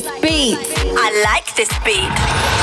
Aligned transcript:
this 0.00 0.20
beat. 0.20 0.58
I 0.96 1.22
like 1.24 1.54
this 1.54 1.68
beat. 1.84 2.10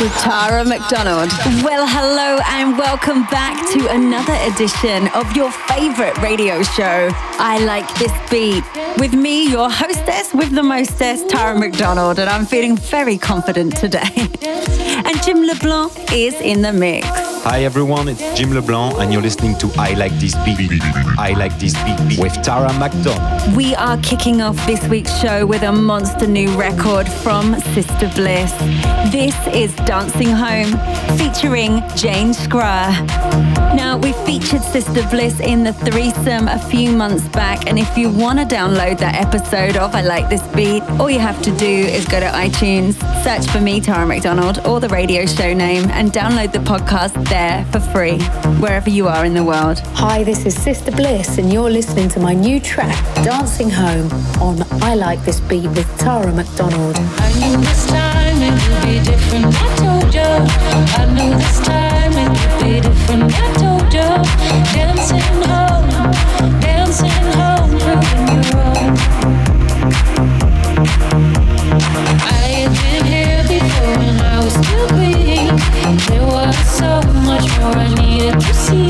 With 0.02 0.16
Tara 0.22 0.64
McDonald. 0.64 1.32
Well, 1.64 1.86
hello 1.88 2.40
and 2.48 2.78
welcome 2.78 3.24
back 3.26 3.58
to 3.74 3.90
another 3.90 4.34
edition 4.52 5.08
of 5.10 5.36
your 5.36 5.52
favorite 5.52 6.18
radio 6.20 6.64
show, 6.64 7.10
I 7.40 7.64
Like 7.66 7.88
This 7.96 8.12
Beat. 8.30 8.64
With 9.00 9.14
me, 9.14 9.50
your 9.50 9.70
hostess 9.70 10.34
with 10.34 10.52
the 10.52 10.64
mostess, 10.64 11.24
Tara 11.26 11.58
McDonald, 11.58 12.20
and 12.20 12.30
I'm 12.30 12.46
feeling 12.46 12.76
very 12.76 13.18
confident 13.18 13.76
today. 13.78 14.10
and 14.46 15.24
Jim 15.24 15.44
LeBlanc 15.46 15.92
is 16.14 16.34
in 16.36 16.62
the 16.62 16.74
mix. 16.74 17.37
Hi 17.50 17.64
everyone, 17.64 18.10
it's 18.10 18.20
Jim 18.38 18.54
LeBlanc 18.54 19.00
and 19.00 19.14
you're 19.14 19.22
listening 19.22 19.58
to 19.60 19.72
I 19.78 19.94
Like 19.94 20.12
This 20.20 20.36
Beat. 20.44 20.70
I 21.18 21.34
Like 21.38 21.58
This 21.58 21.74
Beat 21.86 22.20
with 22.20 22.34
Tara 22.44 22.74
McDonald. 22.74 23.56
We 23.56 23.74
are 23.76 23.98
kicking 24.00 24.42
off 24.42 24.58
this 24.68 24.86
week's 24.90 25.18
show 25.22 25.46
with 25.46 25.64
a 25.64 25.72
monster 25.72 26.28
new 26.28 26.50
record 26.60 27.08
from 27.08 27.58
Sister 27.74 28.12
Bliss. 28.16 28.52
This 29.14 29.34
is 29.56 29.74
Dancing 29.86 30.28
Home 30.28 30.74
featuring 31.18 31.82
Jane 31.96 32.34
Scra. 32.34 33.57
Now, 33.76 33.98
we 33.98 34.14
featured 34.26 34.62
Sister 34.62 35.06
Bliss 35.10 35.40
in 35.40 35.64
the 35.64 35.74
threesome 35.74 36.48
a 36.48 36.58
few 36.58 36.92
months 36.92 37.28
back, 37.28 37.68
and 37.68 37.78
if 37.78 37.98
you 37.98 38.10
want 38.10 38.40
to 38.40 38.46
download 38.46 38.98
that 39.00 39.16
episode 39.16 39.78
of 39.78 39.94
I 39.94 40.02
Like 40.02 40.30
This 40.30 40.46
Beat, 40.56 40.84
all 41.00 41.10
you 41.10 41.20
have 41.20 41.42
to 41.44 41.52
do 41.58 41.66
is 41.66 42.06
go 42.06 42.20
to 42.20 42.28
iTunes, 42.28 42.96
search 43.24 43.46
for 43.52 43.62
me, 43.62 43.80
Tara 43.80 44.06
McDonald, 44.06 44.66
or 44.66 44.80
the 44.80 44.90
radio 44.90 45.26
show 45.26 45.54
name, 45.54 45.90
and 45.92 46.12
download 46.12 46.54
the 46.54 46.60
podcast 46.60 47.14
there 47.30 47.66
for 47.66 47.80
free, 47.80 48.20
wherever 48.60 48.90
you 48.90 49.08
are 49.08 49.26
in 49.26 49.34
the 49.34 49.44
world. 49.44 49.80
Hi, 49.94 50.24
this 50.24 50.46
is 50.46 50.56
Sister 50.60 50.92
Bliss, 50.92 51.38
and 51.38 51.52
you're 51.52 51.70
listening 51.70 52.10
to 52.10 52.20
my 52.20 52.34
new 52.34 52.60
track, 52.60 52.98
Dancing 53.24 53.70
Home, 53.70 54.12
on 54.42 54.64
I 54.82 54.96
Like 54.96 55.24
This 55.24 55.40
Beat 55.42 55.68
with 55.68 55.98
Tara 55.98 56.32
McDonald. 56.32 56.96
I 58.48 58.54
knew 58.54 58.64
this 58.64 58.70
time 58.70 58.78
it 58.78 58.80
would 58.80 58.82
be 58.86 59.00
different, 59.10 59.56
I 59.56 59.76
told 59.76 60.14
you. 60.14 60.22
I 60.22 61.06
knew 61.16 61.32
this 61.36 61.60
time 61.60 62.14
it 62.14 62.30
would 62.30 62.56
be 62.64 62.80
different, 62.80 63.34
I 63.34 63.54
told 63.60 63.94
you. 63.94 64.10
Dancing 64.74 65.30
home, 65.44 65.90
dancing 66.62 67.28
home, 67.36 67.72
proving 67.78 68.28
you 68.32 68.42
wrong. 68.56 68.98
I 72.24 72.46
had 72.56 72.72
been 72.72 73.04
here 73.06 73.44
before 73.44 74.00
and 74.08 74.22
I 74.22 74.40
was 74.42 74.54
still 74.54 74.88
green. 74.96 75.52
There 76.08 76.26
was 76.26 76.56
so 76.80 77.02
much 77.26 77.48
more 77.60 77.76
I 77.76 77.94
needed 77.96 78.40
to 78.40 78.54
see. 78.54 78.87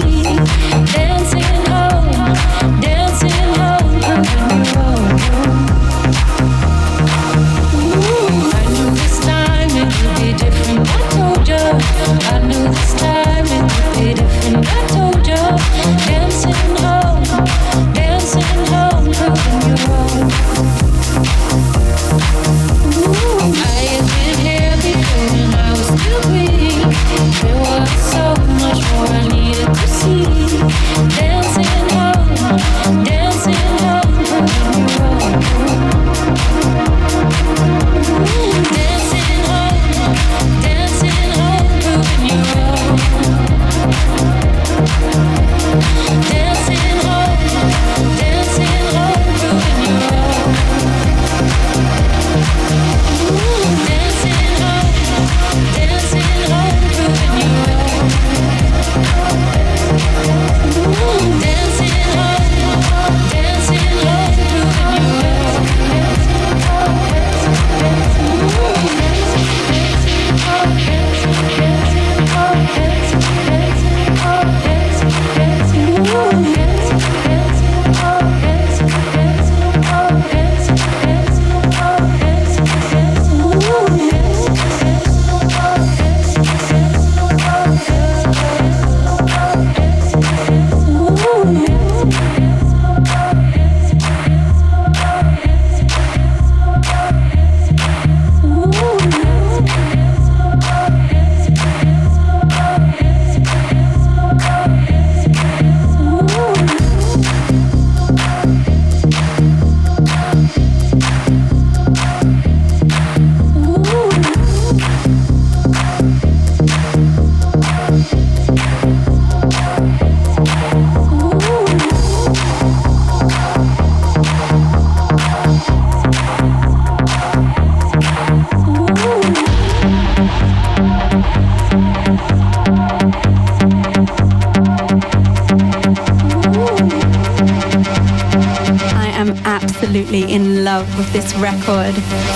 Absolutely 140.18 140.34
in 140.34 140.64
love 140.64 140.98
with 140.98 141.12
this 141.14 141.34
record, 141.36 141.94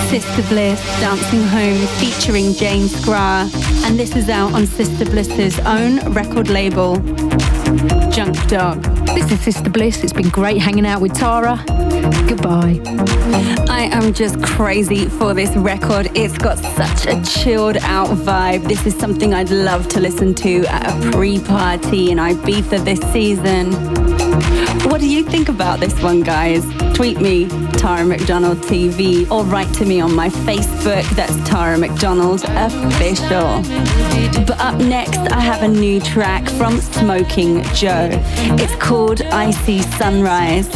Sister 0.08 0.42
Bliss 0.48 0.80
Dancing 1.00 1.42
Home 1.44 1.86
featuring 1.98 2.52
James 2.52 2.92
Scra, 2.92 3.50
and 3.84 3.98
this 3.98 4.14
is 4.16 4.28
out 4.28 4.52
on 4.52 4.66
Sister 4.66 5.04
Bliss's 5.04 5.58
own 5.60 5.98
record 6.12 6.48
label, 6.48 6.96
Junk 8.10 8.36
Dog. 8.48 8.82
This 9.14 9.30
is 9.30 9.40
Sister 9.40 9.70
Bliss. 9.70 10.02
It's 10.02 10.12
been 10.12 10.28
great 10.28 10.58
hanging 10.58 10.86
out 10.86 11.00
with 11.00 11.14
Tara. 11.14 11.62
Goodbye. 12.28 12.80
I 13.68 13.88
am 13.92 14.12
just 14.12 14.42
crazy 14.42 15.06
for 15.06 15.34
this 15.34 15.54
record. 15.56 16.10
It's 16.14 16.36
got 16.38 16.58
such 16.58 17.06
a 17.06 17.22
chilled 17.22 17.78
out 17.78 18.08
vibe. 18.08 18.66
This 18.68 18.86
is 18.86 18.94
something 18.96 19.34
I'd 19.34 19.50
love 19.50 19.88
to 19.88 20.00
listen 20.00 20.34
to 20.36 20.64
at 20.66 20.86
a 20.86 21.10
pre-party 21.10 22.10
in 22.10 22.18
Ibiza 22.18 22.84
this 22.84 23.00
season. 23.12 24.11
What 24.90 25.00
do 25.00 25.08
you 25.08 25.22
think 25.24 25.48
about 25.48 25.80
this 25.80 26.00
one, 26.02 26.22
guys? 26.22 26.64
Tweet 26.94 27.20
me, 27.20 27.48
Tara 27.72 28.04
McDonald 28.04 28.58
TV, 28.58 29.30
or 29.30 29.44
write 29.44 29.72
to 29.74 29.84
me 29.84 30.00
on 30.00 30.14
my 30.14 30.28
Facebook. 30.28 31.08
That's 31.16 31.36
Tara 31.48 31.78
McDonald 31.78 32.44
Official. 32.44 33.62
But 34.46 34.60
up 34.60 34.78
next, 34.78 35.18
I 35.18 35.40
have 35.40 35.62
a 35.62 35.68
new 35.68 36.00
track 36.00 36.48
from 36.50 36.80
Smoking 36.80 37.62
Joe. 37.74 38.10
It's 38.58 38.74
called 38.76 39.22
I 39.22 39.50
See 39.50 39.82
Sunrise, 39.82 40.68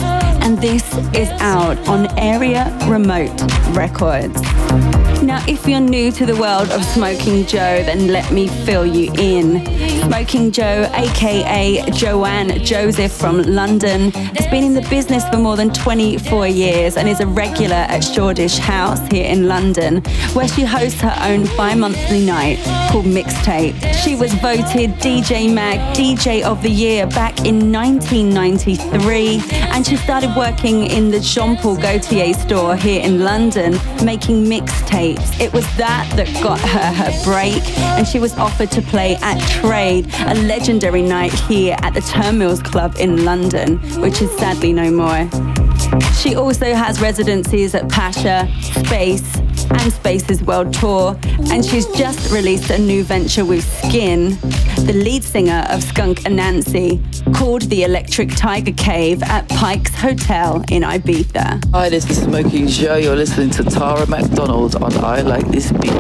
and 0.43 0.59
this 0.59 0.85
is 1.15 1.29
out 1.41 1.79
on 1.89 2.07
Area 2.19 2.77
Remote 2.89 3.41
Records. 3.77 5.06
Now, 5.27 5.45
if 5.49 5.67
you're 5.67 5.81
new 5.81 6.13
to 6.13 6.25
the 6.25 6.37
world 6.37 6.71
of 6.71 6.85
Smoking 6.85 7.47
Joe, 7.47 7.83
then 7.83 8.07
let 8.07 8.31
me 8.31 8.47
fill 8.47 8.87
you 8.87 9.13
in. 9.19 9.67
Smoking 10.05 10.53
Joe, 10.53 10.89
aka 10.95 11.83
Joanne 11.91 12.63
Joseph 12.65 13.11
from 13.11 13.43
London, 13.43 14.13
has 14.13 14.47
been 14.47 14.63
in 14.63 14.73
the 14.73 14.87
business 14.89 15.29
for 15.29 15.39
more 15.39 15.57
than 15.57 15.73
24 15.73 16.47
years 16.47 16.97
and 16.97 17.09
is 17.09 17.19
a 17.19 17.27
regular 17.27 17.75
at 17.75 18.05
Shoreditch 18.05 18.59
House 18.59 19.05
here 19.09 19.27
in 19.27 19.49
London, 19.49 20.01
where 20.33 20.47
she 20.47 20.65
hosts 20.65 21.01
her 21.01 21.17
own 21.23 21.47
bi 21.57 21.75
monthly 21.75 22.25
night 22.25 22.59
called 22.93 23.07
Mixtape. 23.07 23.75
She 24.05 24.15
was 24.15 24.33
voted 24.35 24.91
DJ 25.01 25.53
Mag 25.53 25.81
DJ 25.97 26.45
of 26.45 26.63
the 26.63 26.71
Year 26.71 27.05
back 27.09 27.45
in 27.45 27.73
1993, 27.73 29.41
and 29.73 29.85
she 29.85 29.97
started 29.97 30.33
working 30.37 30.87
in 30.87 31.11
the 31.11 31.19
Jean 31.19 31.57
Paul 31.57 31.77
Gaultier 31.77 32.33
store 32.35 32.77
here 32.77 33.03
in 33.03 33.25
London, 33.25 33.73
making 34.05 34.45
mixtapes. 34.45 35.16
Tapes. 35.17 35.41
It 35.41 35.53
was 35.53 35.65
that 35.77 36.11
that 36.17 36.33
got 36.43 36.61
her 36.61 36.93
her 36.93 37.25
break, 37.25 37.63
and 37.79 38.07
she 38.07 38.19
was 38.19 38.35
offered 38.35 38.71
to 38.73 38.83
play 38.83 39.17
at 39.17 39.41
Trade, 39.49 40.07
a 40.27 40.35
legendary 40.35 41.03
night 41.03 41.33
here 41.33 41.77
at 41.83 41.95
the 41.95 42.01
Turnmills 42.01 42.63
Club 42.63 42.97
in 42.99 43.25
London, 43.25 43.79
which 44.01 44.23
is 44.23 44.31
sadly 44.39 44.73
no 44.73 44.91
more. 44.91 45.29
She 46.15 46.35
also 46.35 46.75
has 46.75 47.01
residencies 47.01 47.75
at 47.75 47.89
Pacha, 47.89 48.49
Space, 48.63 49.39
and 49.71 49.93
Spaces 49.93 50.43
World 50.43 50.73
Tour, 50.73 51.19
and 51.51 51.65
she's 51.65 51.87
just 51.89 52.33
released 52.33 52.71
a 52.71 52.79
new 52.79 53.05
venture 53.05 53.45
with 53.45 53.65
Skin, 53.85 54.37
the 54.87 54.93
lead 54.93 55.25
singer 55.25 55.67
of 55.71 55.83
Skunk 55.83 56.21
Anansie, 56.21 57.03
called 57.35 57.63
the 57.63 57.83
Electric 57.83 58.29
Tiger 58.37 58.71
Cave 58.73 59.21
at 59.25 59.49
Pike's 59.49 59.93
Hotel 59.97 60.65
in 60.71 60.83
Ibiza. 60.83 61.65
Hi, 61.73 61.89
this 61.89 62.09
is 62.09 62.23
Smokey 62.23 62.67
Joe. 62.67 62.95
You're 62.95 63.17
listening 63.17 63.51
to 63.51 63.65
Tara 63.65 64.07
McDonald 64.07 64.77
on 64.77 64.97
I 64.99 65.23
Like 65.23 65.49
This 65.49 65.73
Beat. 65.73 65.91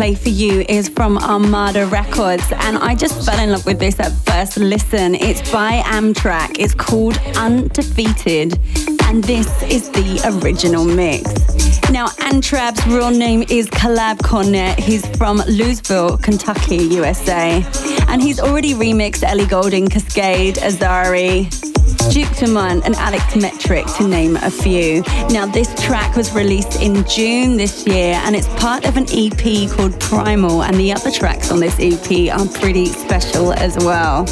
Play 0.00 0.14
for 0.14 0.30
you 0.30 0.64
is 0.66 0.88
from 0.88 1.18
Armada 1.18 1.84
Records, 1.84 2.50
and 2.52 2.78
I 2.78 2.94
just 2.94 3.22
fell 3.22 3.38
in 3.38 3.50
love 3.52 3.66
with 3.66 3.78
this 3.78 4.00
at 4.00 4.12
first 4.24 4.56
listen. 4.56 5.14
It's 5.14 5.52
by 5.52 5.82
Amtrac, 5.84 6.58
it's 6.58 6.72
called 6.72 7.18
Undefeated, 7.36 8.58
and 9.04 9.22
this 9.22 9.62
is 9.64 9.90
the 9.90 10.40
original 10.42 10.86
mix. 10.86 11.28
Now, 11.90 12.06
Amtrac's 12.30 12.86
real 12.86 13.10
name 13.10 13.44
is 13.50 13.68
Caleb 13.68 14.16
Cornett. 14.20 14.78
He's 14.78 15.04
from 15.18 15.42
Louisville, 15.46 16.16
Kentucky, 16.16 16.76
USA. 16.76 17.62
And 18.08 18.22
he's 18.22 18.40
already 18.40 18.72
remixed 18.72 19.22
Ellie 19.22 19.44
Goulding, 19.44 19.88
Kaskade, 19.88 20.54
Azari, 20.60 21.50
Duke 22.08 22.34
Dumont 22.38 22.84
and 22.86 22.94
Alex 22.96 23.36
Metric, 23.36 23.86
to 23.98 24.08
name 24.08 24.36
a 24.36 24.50
few. 24.50 25.02
Now, 25.28 25.46
this 25.46 25.72
track 25.84 26.16
was 26.16 26.32
released 26.32 26.80
in 26.80 27.04
June 27.06 27.56
this 27.56 27.69
year 27.86 28.14
and 28.24 28.34
it's 28.34 28.48
part 28.60 28.84
of 28.84 28.96
an 28.96 29.06
EP 29.10 29.70
called 29.70 29.98
Primal, 30.00 30.62
and 30.62 30.76
the 30.76 30.92
other 30.92 31.10
tracks 31.10 31.50
on 31.50 31.60
this 31.60 31.76
EP 31.78 32.32
are 32.32 32.46
pretty 32.60 32.86
special 32.86 33.52
as 33.52 33.76
well. 33.78 34.24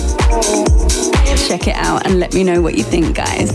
Check 1.49 1.69
it 1.69 1.76
out 1.76 2.07
and 2.07 2.19
let 2.19 2.35
me 2.35 2.45
know 2.45 2.61
what 2.61 2.76
you 2.76 2.85
think, 2.85 3.17
guys. 3.17 3.52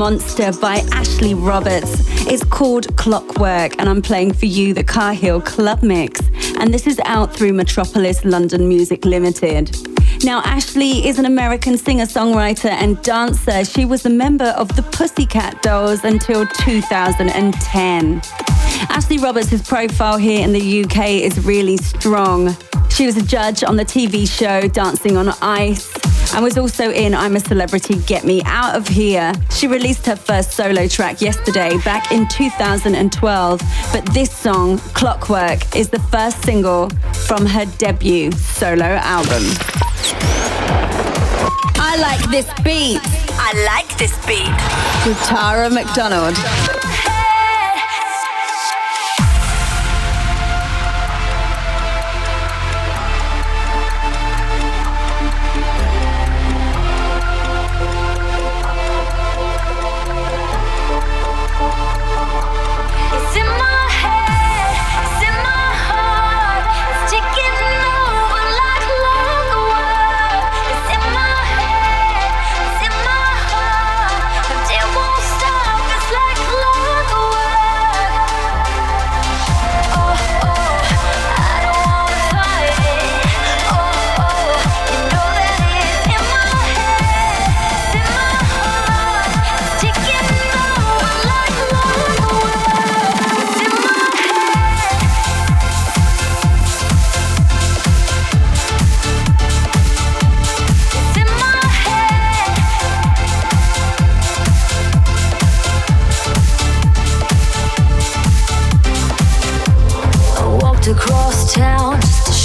Monster 0.00 0.50
by 0.62 0.76
Ashley 0.92 1.34
Roberts. 1.34 1.92
It's 2.26 2.42
called 2.42 2.96
Clockwork, 2.96 3.78
and 3.78 3.86
I'm 3.86 4.00
playing 4.00 4.32
for 4.32 4.46
you 4.46 4.72
the 4.72 4.82
Cahill 4.82 5.42
Club 5.42 5.82
Mix. 5.82 6.22
And 6.58 6.72
this 6.72 6.86
is 6.86 6.98
out 7.04 7.36
through 7.36 7.52
Metropolis 7.52 8.24
London 8.24 8.66
Music 8.66 9.04
Limited. 9.04 9.76
Now, 10.24 10.40
Ashley 10.46 11.06
is 11.06 11.18
an 11.18 11.26
American 11.26 11.76
singer 11.76 12.06
songwriter 12.06 12.70
and 12.70 13.02
dancer. 13.02 13.62
She 13.62 13.84
was 13.84 14.06
a 14.06 14.08
member 14.08 14.54
of 14.56 14.74
the 14.74 14.82
Pussycat 14.84 15.60
Dolls 15.60 16.02
until 16.02 16.46
2010. 16.46 18.22
Ashley 18.88 19.18
Roberts' 19.18 19.68
profile 19.68 20.16
here 20.16 20.42
in 20.42 20.54
the 20.54 20.82
UK 20.82 21.08
is 21.08 21.44
really 21.44 21.76
strong. 21.76 22.56
She 22.88 23.04
was 23.04 23.18
a 23.18 23.22
judge 23.22 23.62
on 23.62 23.76
the 23.76 23.84
TV 23.84 24.26
show 24.26 24.66
Dancing 24.66 25.18
on 25.18 25.28
Ice 25.42 25.99
and 26.34 26.44
was 26.44 26.56
also 26.56 26.90
in 26.90 27.14
I'm 27.14 27.36
a 27.36 27.40
Celebrity, 27.40 27.96
Get 28.06 28.24
Me 28.24 28.42
Out 28.44 28.76
of 28.76 28.86
Here. 28.86 29.32
She 29.50 29.66
released 29.66 30.06
her 30.06 30.16
first 30.16 30.52
solo 30.52 30.86
track 30.86 31.20
yesterday, 31.20 31.76
back 31.78 32.12
in 32.12 32.28
2012, 32.28 33.60
but 33.92 34.06
this 34.12 34.30
song, 34.30 34.78
Clockwork, 34.94 35.76
is 35.76 35.88
the 35.88 35.98
first 35.98 36.42
single 36.44 36.90
from 37.26 37.46
her 37.46 37.66
debut 37.78 38.32
solo 38.32 38.84
album. 38.84 39.42
I 41.76 41.96
like 42.00 42.30
this 42.30 42.46
beat. 42.62 43.00
I 43.02 43.52
like 43.66 43.98
this 43.98 44.14
beat. 44.26 45.06
With 45.06 45.18
Tara 45.26 45.70
McDonald. 45.70 46.36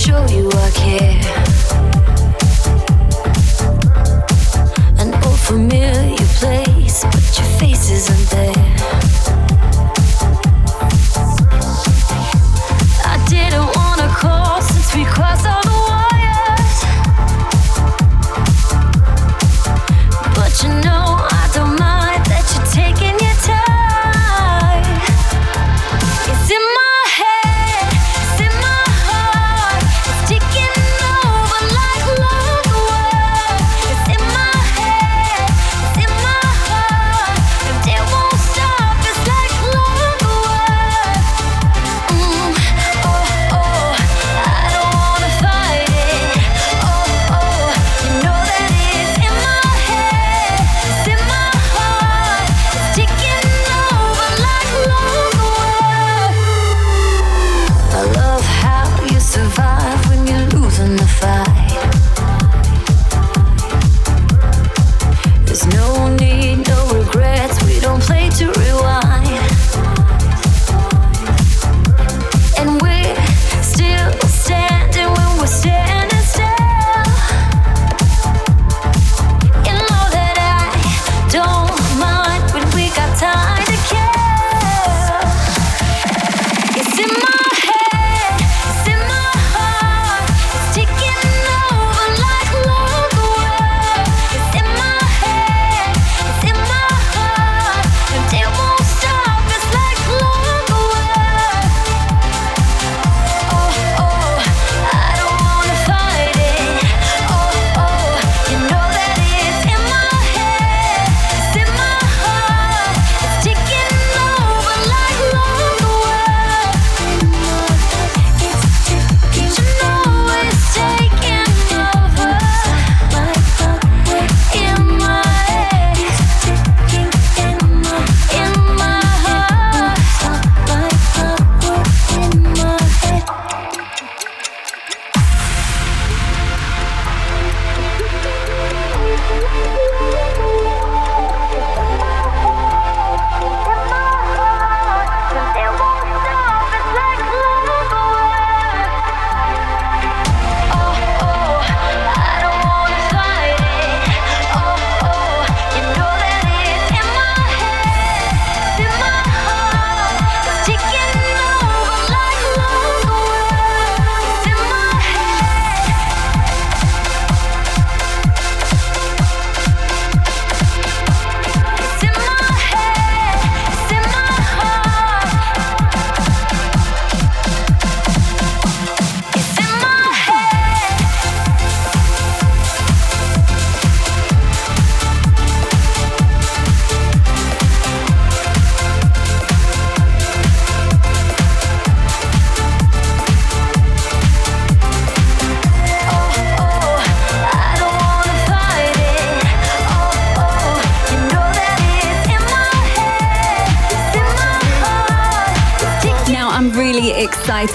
show 0.05 0.23
you 0.27 0.47
I 0.53 0.69
care. 0.71 1.19
An 4.99 5.11
old 5.25 5.39
familiar 5.39 6.27
place, 6.39 7.03
but 7.03 7.37
your 7.37 7.49
face 7.59 7.89
isn't 7.89 8.29
there. 8.29 8.64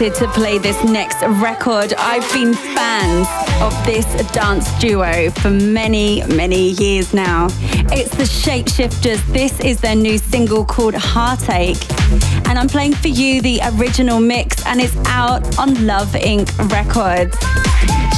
Excited 0.00 0.26
to 0.26 0.32
play 0.32 0.56
this 0.56 0.82
next 0.82 1.20
record. 1.42 1.92
I've 1.98 2.26
been 2.32 2.54
fans 2.54 3.28
of 3.60 3.84
this 3.84 4.06
dance 4.32 4.66
duo 4.78 5.28
for 5.28 5.50
many, 5.50 6.24
many 6.24 6.70
years 6.70 7.12
now. 7.12 7.48
It's 7.92 8.08
the 8.16 8.22
Shapeshifters. 8.22 9.22
This 9.30 9.60
is 9.60 9.82
their 9.82 9.94
new 9.94 10.16
single 10.16 10.64
called 10.64 10.94
Heartache. 10.94 11.76
And 12.48 12.58
I'm 12.58 12.66
playing 12.66 12.94
for 12.94 13.08
you 13.08 13.42
the 13.42 13.60
original 13.74 14.20
mix, 14.20 14.64
and 14.64 14.80
it's 14.80 14.96
out 15.08 15.58
on 15.58 15.86
Love 15.86 16.12
Inc. 16.12 16.48
Records. 16.72 17.36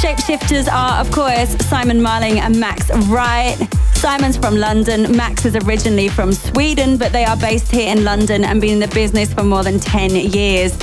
Shapeshifters 0.00 0.72
are, 0.72 1.00
of 1.00 1.10
course, 1.10 1.56
Simon 1.66 2.00
Marlin 2.00 2.38
and 2.38 2.60
Max 2.60 2.90
Reich. 3.08 3.58
Simon's 3.94 4.36
from 4.36 4.56
London. 4.56 5.16
Max 5.16 5.44
is 5.44 5.56
originally 5.56 6.08
from 6.08 6.32
Sweden, 6.32 6.96
but 6.96 7.12
they 7.12 7.24
are 7.24 7.36
based 7.36 7.70
here 7.70 7.88
in 7.88 8.04
London 8.04 8.44
and 8.44 8.60
been 8.60 8.74
in 8.74 8.80
the 8.80 8.94
business 8.94 9.32
for 9.32 9.42
more 9.42 9.62
than 9.62 9.78
10 9.78 10.10
years. 10.14 10.76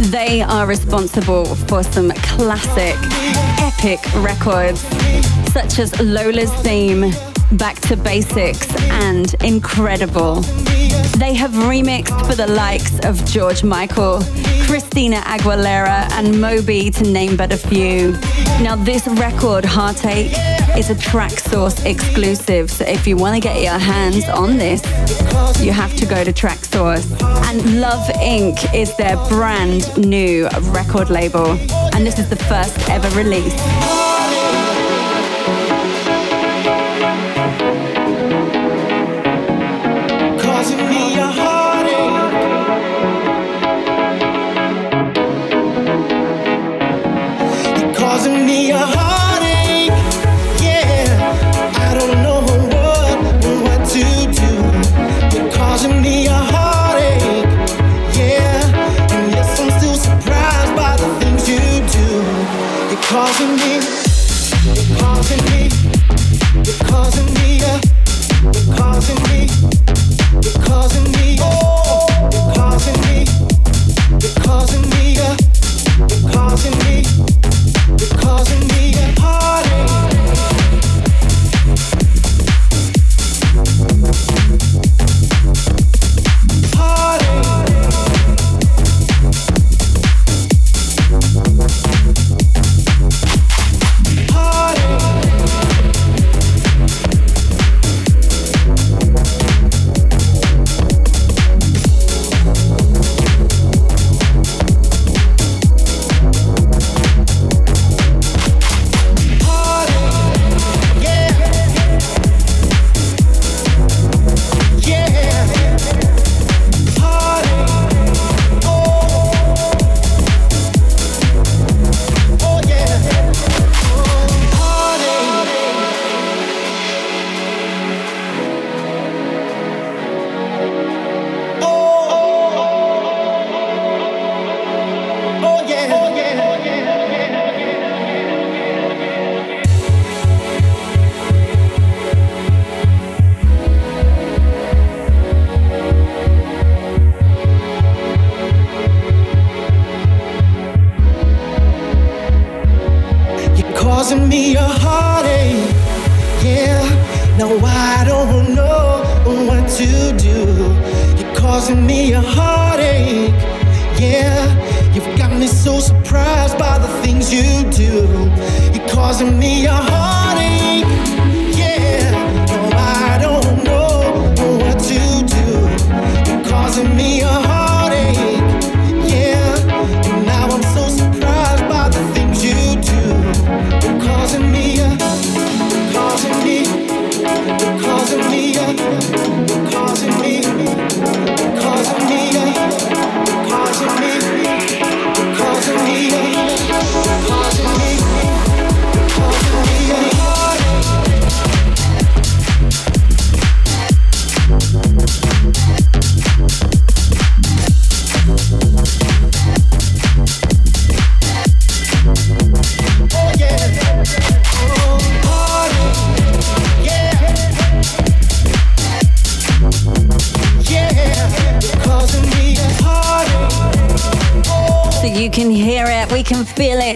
They 0.00 0.42
are 0.42 0.66
responsible 0.66 1.44
for 1.44 1.84
some 1.84 2.10
classic, 2.10 2.96
epic 3.62 4.00
records, 4.24 4.80
such 5.52 5.78
as 5.78 5.98
Lola's 6.00 6.52
Theme, 6.62 7.12
Back 7.52 7.80
to 7.82 7.96
Basics, 7.96 8.74
and 8.90 9.32
Incredible. 9.44 10.42
They 11.12 11.34
have 11.34 11.52
remixed 11.52 12.26
for 12.26 12.34
the 12.34 12.46
likes 12.46 12.98
of 13.04 13.24
George 13.24 13.62
Michael, 13.62 14.20
Christina 14.66 15.16
Aguilera, 15.16 16.10
and 16.12 16.40
Moby, 16.40 16.90
to 16.90 17.04
name 17.04 17.36
but 17.36 17.52
a 17.52 17.56
few. 17.56 18.12
Now, 18.62 18.76
this 18.76 19.06
record, 19.06 19.64
Heartache, 19.64 20.32
is 20.76 20.90
a 20.90 20.94
Traxsource 20.94 21.84
exclusive. 21.84 22.70
So 22.70 22.84
if 22.84 23.06
you 23.06 23.16
want 23.16 23.34
to 23.34 23.40
get 23.40 23.62
your 23.62 23.78
hands 23.78 24.28
on 24.28 24.56
this, 24.56 24.82
you 25.60 25.72
have 25.72 25.94
to 25.96 26.06
go 26.06 26.24
to 26.24 26.32
Traxsource. 26.32 27.06
And 27.48 27.80
Love 27.80 28.06
Inc. 28.16 28.74
is 28.74 28.96
their 28.96 29.16
brand 29.28 29.96
new 29.96 30.48
record 30.72 31.10
label. 31.10 31.58
And 31.94 32.06
this 32.06 32.18
is 32.18 32.28
the 32.28 32.36
first 32.36 32.88
ever 32.88 33.08
release. 33.16 34.13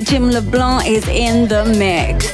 Jim 0.09 0.31
LeBlanc 0.31 0.87
is 0.87 1.07
in 1.09 1.48
the 1.48 1.64
mix. 1.64 2.33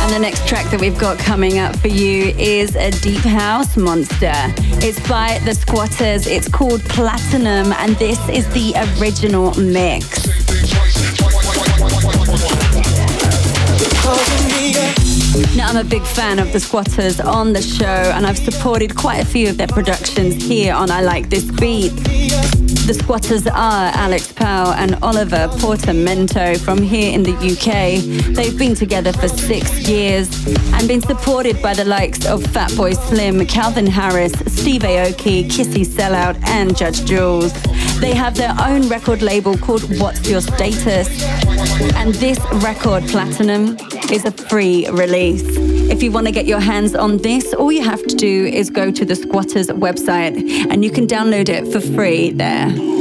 And 0.00 0.12
the 0.12 0.18
next 0.20 0.46
track 0.46 0.70
that 0.70 0.80
we've 0.80 0.98
got 0.98 1.18
coming 1.18 1.58
up 1.58 1.74
for 1.76 1.88
you 1.88 2.26
is 2.38 2.76
a 2.76 2.90
deep 2.90 3.20
house 3.20 3.76
monster. 3.76 4.32
It's 4.82 5.00
by 5.08 5.40
the 5.44 5.52
Squatters. 5.54 6.26
It's 6.26 6.48
called 6.48 6.80
Platinum, 6.82 7.72
and 7.72 7.96
this 7.96 8.20
is 8.28 8.46
the 8.54 8.74
original 9.00 9.52
mix. 9.60 10.33
Now, 15.56 15.68
I'm 15.68 15.76
a 15.76 15.88
big 15.88 16.02
fan 16.02 16.38
of 16.38 16.52
the 16.52 16.60
Squatters 16.60 17.18
on 17.18 17.52
the 17.52 17.60
show, 17.60 17.84
and 17.84 18.24
I've 18.24 18.38
supported 18.38 18.94
quite 18.94 19.20
a 19.20 19.24
few 19.24 19.48
of 19.48 19.56
their 19.56 19.66
productions 19.66 20.44
here 20.44 20.72
on 20.72 20.92
I 20.92 21.00
Like 21.00 21.28
This 21.28 21.50
Beat. 21.50 21.90
The 22.86 22.94
squatters 22.94 23.44
are 23.48 23.90
Alex 23.94 24.30
Powell 24.30 24.74
and 24.74 24.94
Oliver 25.02 25.48
Portamento 25.58 26.56
from 26.58 26.80
here 26.80 27.12
in 27.12 27.24
the 27.24 27.32
UK. 27.32 28.34
They've 28.34 28.56
been 28.56 28.76
together 28.76 29.12
for 29.12 29.26
six 29.26 29.88
years 29.88 30.28
and 30.72 30.86
been 30.86 31.00
supported 31.00 31.60
by 31.60 31.74
the 31.74 31.84
likes 31.84 32.26
of 32.26 32.42
Fatboy 32.42 32.94
Slim, 33.08 33.44
Calvin 33.46 33.86
Harris, 33.86 34.32
Steve 34.46 34.82
Aoki, 34.82 35.48
Kissy 35.48 35.84
Sellout, 35.84 36.40
and 36.46 36.76
Judge 36.76 37.04
Jules. 37.04 37.52
They 38.00 38.14
have 38.14 38.36
their 38.36 38.54
own 38.60 38.88
record 38.88 39.22
label 39.22 39.56
called 39.56 39.82
What's 39.98 40.28
Your 40.28 40.42
Status, 40.42 41.08
and 41.94 42.14
this 42.16 42.38
record, 42.62 43.04
Platinum, 43.08 43.76
is 44.14 44.24
a 44.24 44.30
free 44.30 44.88
release. 44.90 45.42
If 45.90 46.00
you 46.00 46.12
want 46.12 46.26
to 46.28 46.32
get 46.32 46.46
your 46.46 46.60
hands 46.60 46.94
on 46.94 47.16
this, 47.18 47.52
all 47.52 47.72
you 47.72 47.82
have 47.82 48.00
to 48.06 48.14
do 48.14 48.46
is 48.46 48.70
go 48.70 48.92
to 48.92 49.04
the 49.04 49.16
Squatters 49.16 49.66
website 49.66 50.36
and 50.70 50.84
you 50.84 50.90
can 50.90 51.08
download 51.08 51.48
it 51.48 51.72
for 51.72 51.80
free 51.80 52.30
there. 52.30 52.94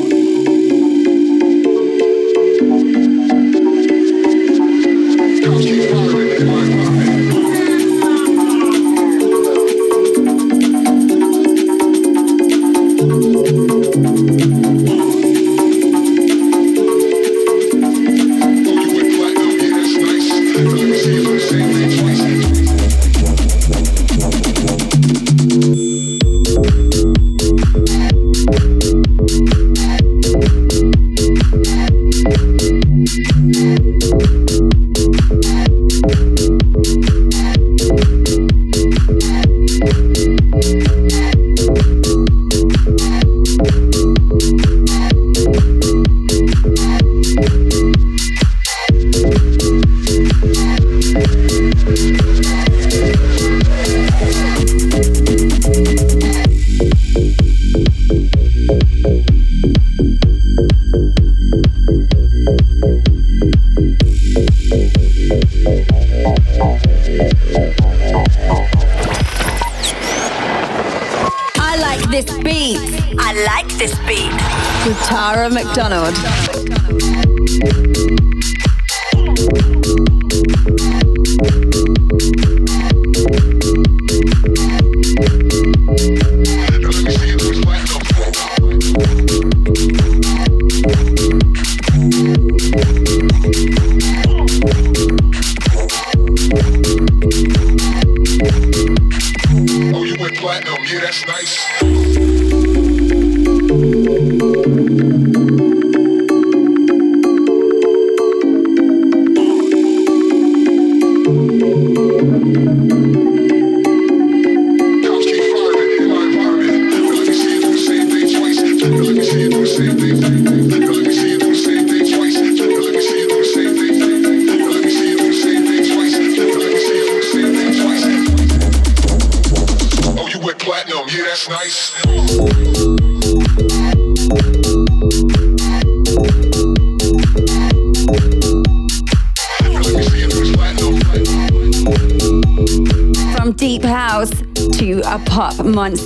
McDonald. 75.23 76.52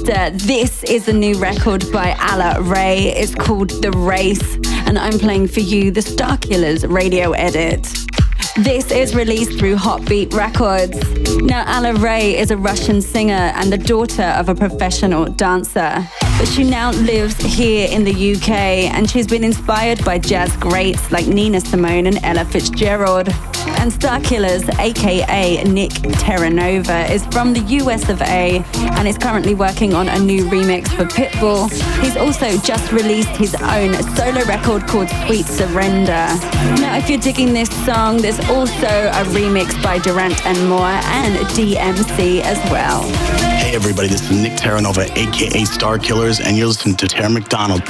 This 0.08 0.86
is 0.86 1.10
a 1.10 1.14
new 1.14 1.38
record 1.38 1.84
by 1.92 2.16
Alla 2.18 2.62
Ray. 2.62 3.08
It's 3.08 3.36
called 3.36 3.70
The 3.82 3.92
Race, 3.92 4.56
and 4.88 4.98
I'm 4.98 5.20
playing 5.20 5.50
for 5.50 5.60
you 5.60 5.92
the 5.92 6.00
Starkillers 6.00 6.90
radio 6.90 7.34
edit. 7.34 7.84
This 8.56 8.90
is 8.90 9.14
released 9.14 9.60
through 9.60 9.76
Hotbeat 9.76 10.34
Records. 10.34 10.98
Now, 11.42 11.66
Alla 11.68 11.94
Ray 12.00 12.38
is 12.38 12.52
a 12.52 12.58
Russian 12.58 13.02
singer 13.02 13.52
and 13.56 13.70
the 13.70 13.78
daughter 13.78 14.24
of 14.24 14.48
a 14.48 14.56
professional 14.56 15.26
dancer. 15.26 16.08
But 16.38 16.48
she 16.48 16.64
now 16.64 16.92
lives 16.92 17.36
here 17.38 17.88
in 17.90 18.04
the 18.04 18.36
UK 18.36 18.50
and 18.94 19.10
she's 19.10 19.26
been 19.26 19.44
inspired 19.44 20.06
by 20.06 20.20
jazz 20.20 20.56
greats 20.58 21.12
like 21.12 21.26
Nina 21.26 21.60
Simone 21.60 22.06
and 22.06 22.24
Ella 22.24 22.46
Fitzgerald. 22.46 23.30
And 23.80 23.92
Starkillers, 23.92 24.70
aka 24.78 25.64
Nick 25.64 25.92
Terranova, 26.22 27.10
is 27.10 27.26
from 27.28 27.54
the 27.54 27.62
US 27.82 28.08
of 28.10 28.22
A 28.22 28.64
and 28.76 29.08
is 29.08 29.18
currently 29.18 29.56
working 29.56 29.96
on 29.96 30.10
a 30.10 30.20
new 30.20 30.46
remix 30.46 30.88
for 30.90 31.06
Pitbull. 31.06 31.72
He's 32.02 32.16
also 32.16 32.56
just 32.60 32.92
released 32.92 33.30
his 33.30 33.56
own 33.56 33.94
solo 34.16 34.44
record 34.46 34.88
called 34.88 35.10
Sweet 35.26 35.48
Surrender. 35.48 36.28
Now, 36.82 36.98
if 36.98 37.10
you're 37.10 37.20
digging 37.20 37.54
this 37.54 37.70
song, 37.84 38.18
there's 38.18 38.40
also 38.50 38.88
a 38.88 39.24
remix 39.34 39.82
by 39.82 39.98
Durant 39.98 40.46
and 40.46 40.70
Moore 40.70 40.82
and 40.86 41.36
DMC 41.48 42.42
as 42.42 42.58
well. 42.72 43.57
Hey, 43.68 43.76
everybody, 43.76 44.08
this 44.08 44.22
is 44.22 44.32
Nick 44.32 44.54
Terranova, 44.54 45.12
aka 45.18 45.64
Starkillers, 45.64 46.40
and 46.42 46.56
you're 46.56 46.68
listening 46.68 46.96
to 46.96 47.06
Tara 47.06 47.30
McDonald. 47.30 47.82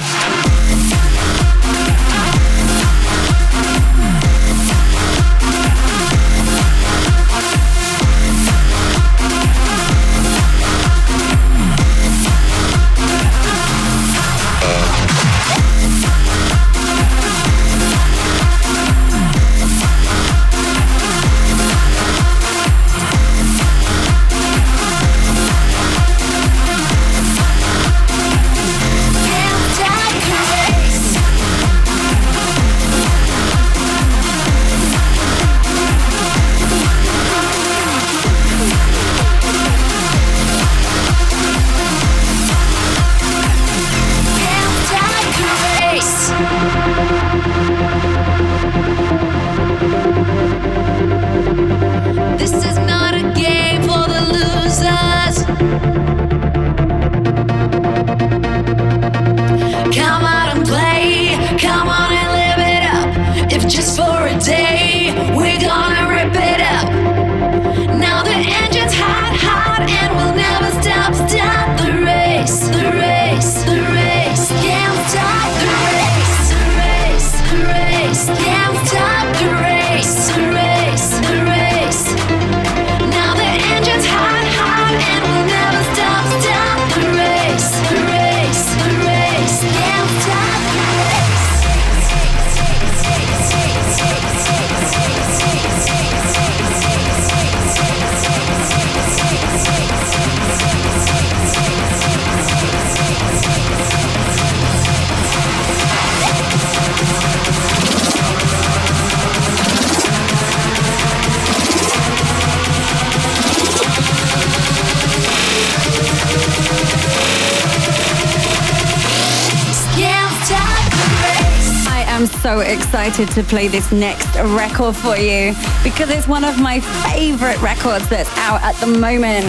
Excited 123.08 123.36
to 123.36 123.44
play 123.44 123.70
this 123.70 123.90
next 123.94 124.36
record 124.36 124.94
for 124.94 125.16
you 125.16 125.54
because 125.82 126.10
it's 126.10 126.28
one 126.28 126.44
of 126.44 126.60
my 126.60 126.82
favorite 127.10 127.58
records 127.62 128.10
that's 128.10 128.30
out 128.38 128.62
at 128.62 128.76
the 128.82 128.88
moment. 128.88 129.46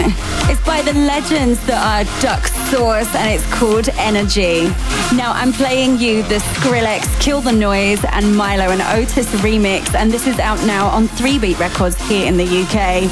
It's 0.49 0.65
by 0.65 0.81
the 0.81 0.93
legends 0.93 1.59
that 1.67 1.83
are 1.83 2.21
Duck 2.21 2.47
Sauce 2.71 3.13
and 3.15 3.29
it's 3.29 3.45
called 3.53 3.89
Energy. 3.97 4.67
Now 5.13 5.33
I'm 5.33 5.51
playing 5.51 5.97
you 5.97 6.23
the 6.23 6.35
Skrillex 6.35 7.19
Kill 7.19 7.41
the 7.41 7.51
Noise 7.51 8.01
and 8.05 8.33
Milo 8.33 8.69
and 8.69 8.81
Otis 8.81 9.27
remix 9.41 9.93
and 9.93 10.09
this 10.09 10.25
is 10.25 10.39
out 10.39 10.65
now 10.65 10.87
on 10.87 11.09
3 11.09 11.37
Beat 11.39 11.59
Records 11.59 11.99
here 12.07 12.27
in 12.27 12.37
the 12.37 12.45
UK. 12.45 13.11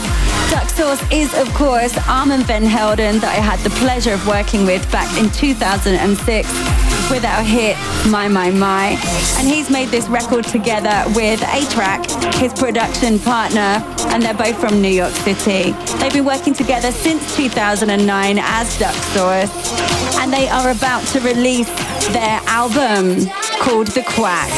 Duck 0.50 0.70
Sauce 0.70 1.04
is 1.12 1.34
of 1.38 1.54
course 1.56 1.98
Armand 2.08 2.46
Van 2.46 2.64
Helden 2.64 3.20
that 3.20 3.36
I 3.38 3.42
had 3.42 3.60
the 3.60 3.70
pleasure 3.82 4.14
of 4.14 4.26
working 4.26 4.66
with 4.66 4.90
back 4.94 5.12
in 5.20 5.30
2006 5.30 6.48
with 7.10 7.24
our 7.24 7.44
hit 7.44 7.78
My 8.10 8.28
My 8.28 8.52
My. 8.52 8.98
And 9.38 9.48
he's 9.48 9.70
made 9.70 9.90
this 9.90 10.08
record 10.08 10.46
together 10.46 11.04
with 11.16 11.42
A-Trak, 11.42 12.34
his 12.36 12.54
production 12.54 13.20
partner, 13.20 13.82
and 14.12 14.22
they're 14.22 14.34
both 14.34 14.60
from 14.60 14.82
New 14.82 14.90
York 14.90 15.14
City. 15.14 15.72
They've 16.00 16.14
been 16.14 16.26
working 16.26 16.54
together 16.54 16.92
since 16.92 17.36
2009 17.36 18.40
as 18.40 18.78
Duck 18.80 18.96
Sauce, 19.14 20.18
and 20.20 20.34
they 20.34 20.48
are 20.50 20.72
about 20.72 21.06
to 21.08 21.20
release 21.22 21.70
their 22.10 22.40
album 22.46 23.28
called 23.62 23.88
The 23.88 24.04
Quack. 24.04 24.52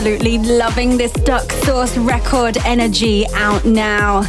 Absolutely 0.00 0.38
loving 0.38 0.96
this 0.96 1.12
Duck 1.12 1.52
Sauce 1.52 1.94
record 1.98 2.56
energy 2.64 3.26
out 3.34 3.66
now. 3.66 4.22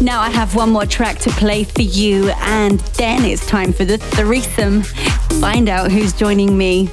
Now 0.00 0.20
I 0.20 0.30
have 0.30 0.54
one 0.54 0.70
more 0.70 0.86
track 0.86 1.18
to 1.20 1.30
play 1.30 1.64
for 1.64 1.82
you, 1.82 2.28
and 2.38 2.78
then 2.96 3.24
it's 3.24 3.44
time 3.44 3.72
for 3.72 3.84
the 3.84 3.98
threesome. 3.98 4.82
Find 5.40 5.68
out 5.68 5.90
who's 5.90 6.12
joining 6.12 6.56
me 6.56 6.90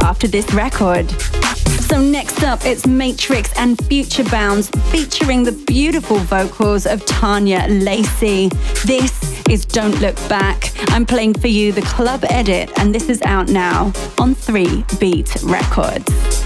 after 0.00 0.26
this 0.26 0.50
record. 0.54 1.10
So 1.90 2.00
next 2.00 2.42
up, 2.42 2.64
it's 2.64 2.86
Matrix 2.86 3.52
and 3.58 3.78
Future 3.84 4.24
Bounds 4.24 4.70
featuring 4.90 5.42
the 5.42 5.52
beautiful 5.52 6.20
vocals 6.20 6.86
of 6.86 7.04
Tanya 7.04 7.66
Lacey. 7.68 8.48
This 8.86 9.44
is 9.50 9.66
Don't 9.66 10.00
Look 10.00 10.16
Back. 10.26 10.72
I'm 10.88 11.04
playing 11.04 11.34
for 11.34 11.48
you 11.48 11.70
the 11.72 11.82
club 11.82 12.24
edit, 12.30 12.72
and 12.78 12.94
this 12.94 13.10
is 13.10 13.20
out 13.20 13.48
now 13.48 13.92
on 14.18 14.34
3 14.34 14.86
Beat 14.98 15.36
Records. 15.42 16.41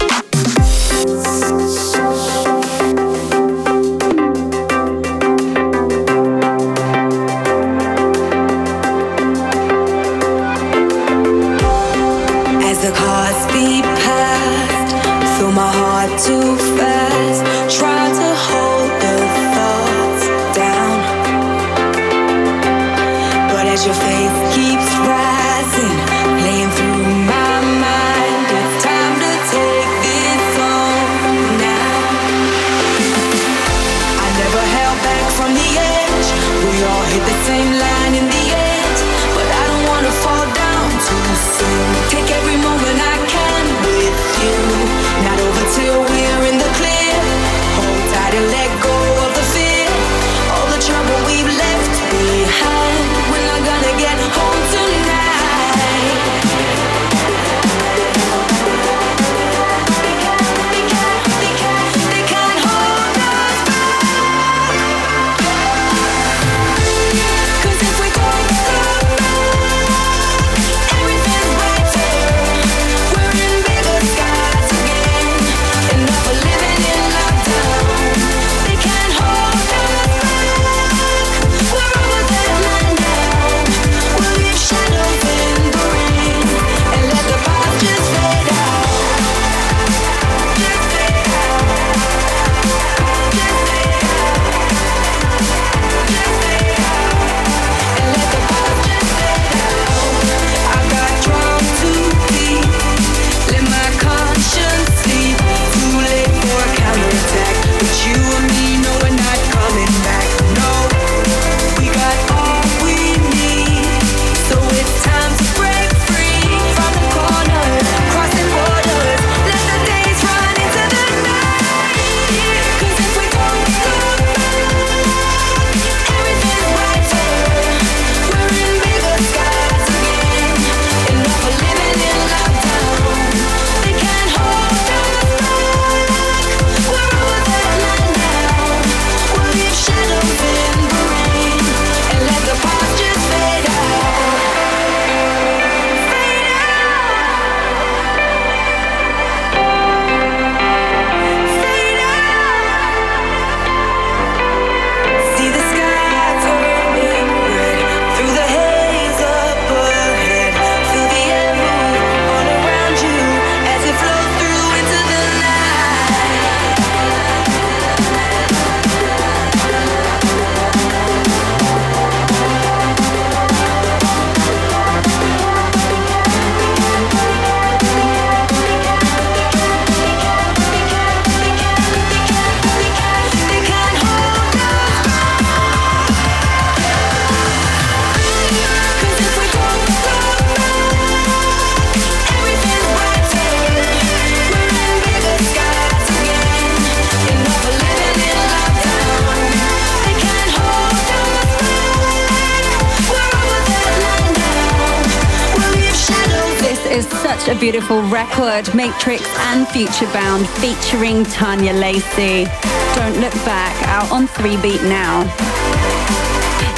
Matrix 208.37 209.23
and 209.47 209.67
Future 209.69 210.05
Bound, 210.13 210.47
featuring 210.47 211.23
Tanya 211.23 211.73
Lacey. 211.73 212.45
Don't 212.93 213.19
Look 213.19 213.33
Back, 213.45 213.73
out 213.87 214.11
on 214.11 214.27
3 214.27 214.57
Beat 214.57 214.83
now. 214.83 215.23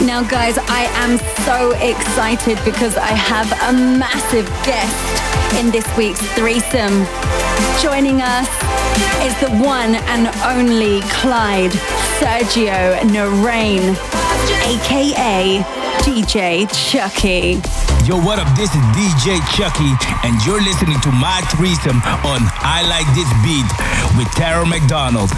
Now, 0.05 0.24
guys, 0.24 0.57
I 0.57 0.88
am 0.95 1.18
so 1.43 1.72
excited 1.86 2.57
because 2.64 2.95
I 2.95 3.07
have 3.07 3.51
a 3.51 3.74
massive 3.74 4.47
guest 4.64 5.60
in 5.60 5.70
this 5.70 5.86
week's 5.97 6.22
threesome. 6.34 7.05
Joining 7.82 8.22
us 8.22 8.47
is 9.22 9.38
the 9.41 9.51
one 9.62 9.95
and 9.95 10.28
only 10.45 11.01
Clyde 11.12 11.72
Sergio 12.20 12.99
Narain, 13.12 13.97
aka 14.66 15.60
DJ 16.03 16.68
Chuckie. 16.72 17.88
Yo, 18.10 18.20
what 18.20 18.39
up? 18.39 18.47
This 18.57 18.74
is 18.74 18.82
DJ 18.97 19.38
Chuckie, 19.55 19.93
and 20.26 20.43
you're 20.43 20.60
listening 20.60 20.99
to 21.01 21.12
my 21.12 21.41
threesome 21.53 21.97
on 22.26 22.41
I 22.57 22.82
Like 22.89 23.05
This 23.14 23.30
Beat 23.45 23.70
with 24.18 24.28
Tara 24.34 24.66
McDonald. 24.66 25.30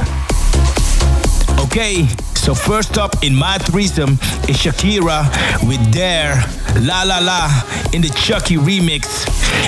Okay, 1.60 2.08
so 2.34 2.56
first 2.56 2.98
up 2.98 3.26
in 3.26 3.36
my 3.36 3.58
threesome 3.58 4.12
is 4.48 4.56
Shakira 4.56 5.28
with 5.68 5.82
Dare 5.92 6.42
La 6.80 7.04
La 7.04 7.20
La 7.20 7.50
in 7.92 8.02
the 8.02 8.10
Chuckie 8.16 8.56
remix. 8.56 9.28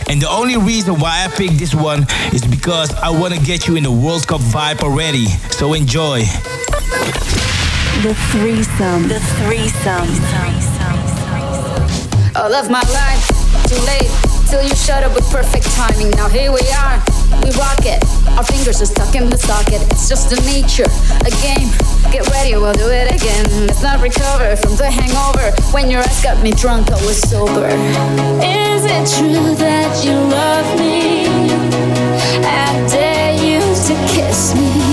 And 0.09 0.21
the 0.21 0.29
only 0.29 0.55
reason 0.55 0.97
why 0.97 1.25
I 1.25 1.27
picked 1.27 1.59
this 1.59 1.75
one 1.75 2.05
is 2.31 2.45
because 2.45 2.93
I 2.93 3.09
want 3.09 3.33
to 3.33 3.39
get 3.41 3.67
you 3.67 3.75
in 3.75 3.83
the 3.83 3.91
World 3.91 4.25
Cup 4.25 4.39
vibe 4.39 4.81
already. 4.81 5.25
So 5.51 5.73
enjoy. 5.73 6.21
The 8.01 8.15
threesome. 8.31 9.09
The 9.09 9.19
threesome. 9.19 10.72
All 12.35 12.51
of 12.51 12.67
my 12.69 12.81
life, 12.81 13.27
too 13.69 13.77
late, 13.85 14.09
till 14.49 14.63
you 14.63 14.73
shut 14.75 15.03
up 15.03 15.13
with 15.13 15.29
perfect 15.29 15.65
timing. 15.75 16.09
Now 16.11 16.27
here 16.27 16.51
we 16.51 16.65
are, 16.81 16.97
we 17.43 17.51
rock 17.61 17.85
it. 17.85 18.03
Our 18.37 18.43
fingers 18.43 18.81
are 18.81 18.87
stuck 18.87 19.13
in 19.15 19.29
the 19.29 19.37
socket. 19.37 19.81
It's 19.91 20.09
just 20.09 20.33
a 20.33 20.41
nature, 20.41 20.89
a 21.21 21.31
game. 21.45 21.69
Get 22.11 22.27
ready, 22.31 22.55
we'll 22.55 22.73
do 22.73 22.89
it 22.89 23.13
again. 23.13 23.45
Let's 23.67 23.83
not 23.83 24.01
recover 24.01 24.55
from 24.55 24.75
the 24.77 24.89
hangover. 24.89 25.53
When 25.71 25.91
your 25.91 26.01
ass 26.01 26.23
got 26.23 26.41
me 26.41 26.51
drunk, 26.51 26.91
I 26.91 26.95
was 27.05 27.19
sober. 27.21 27.67
Is 28.41 28.83
it 28.83 29.05
true 29.13 29.53
that 29.55 30.03
you 30.03 30.13
love 30.13 30.79
me? 30.79 31.27
I 32.45 32.87
dare 32.89 33.33
you 33.33 33.59
to 33.61 33.93
kiss 34.11 34.55
me. 34.55 34.92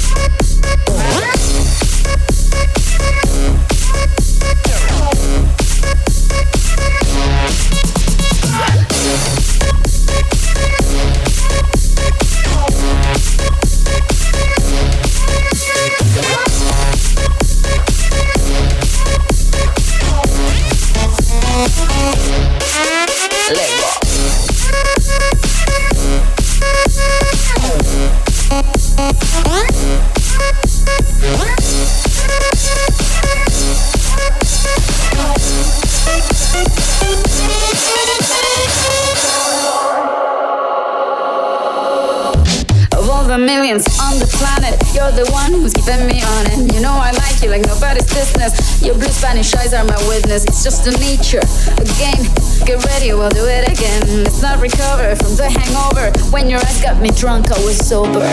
on 43.99 44.19
the 44.19 44.27
planet, 44.27 44.75
you're 44.93 45.11
the 45.11 45.29
one 45.31 45.51
who's 45.51 45.73
keeping 45.73 46.05
me 46.07 46.21
on 46.21 46.43
it. 46.51 46.73
You 46.73 46.81
know 46.81 46.93
I 46.93 47.11
like 47.11 47.41
you 47.41 47.49
like 47.49 47.65
nobody's 47.65 48.05
business. 48.05 48.81
Your 48.81 48.95
blue 48.95 49.09
Spanish 49.09 49.53
eyes 49.55 49.73
are 49.73 49.83
my 49.83 49.97
witness. 50.07 50.45
It's 50.45 50.63
just 50.63 50.87
a 50.87 50.91
nature, 50.99 51.41
a 51.77 51.85
game. 51.97 52.25
Get 52.65 52.83
ready, 52.85 53.13
we'll 53.13 53.29
do 53.29 53.45
it 53.45 53.69
again. 53.69 54.23
Let's 54.23 54.41
not 54.41 54.59
recover 54.59 55.15
from 55.15 55.35
the 55.35 55.49
hangover. 55.49 56.11
When 56.31 56.49
your 56.49 56.59
ass 56.59 56.81
got 56.81 57.01
me 57.01 57.09
drunk, 57.11 57.51
I 57.51 57.59
was 57.63 57.77
sober. 57.77 58.25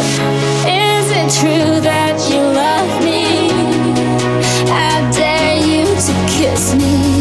Is 0.66 1.06
it 1.12 1.28
true 1.40 1.80
that 1.80 2.16
you 2.30 2.40
love 2.40 3.04
me? 3.04 3.50
I 4.70 5.10
dare 5.12 5.56
you 5.56 5.84
to 5.84 6.14
kiss 6.36 6.74
me. 6.74 7.17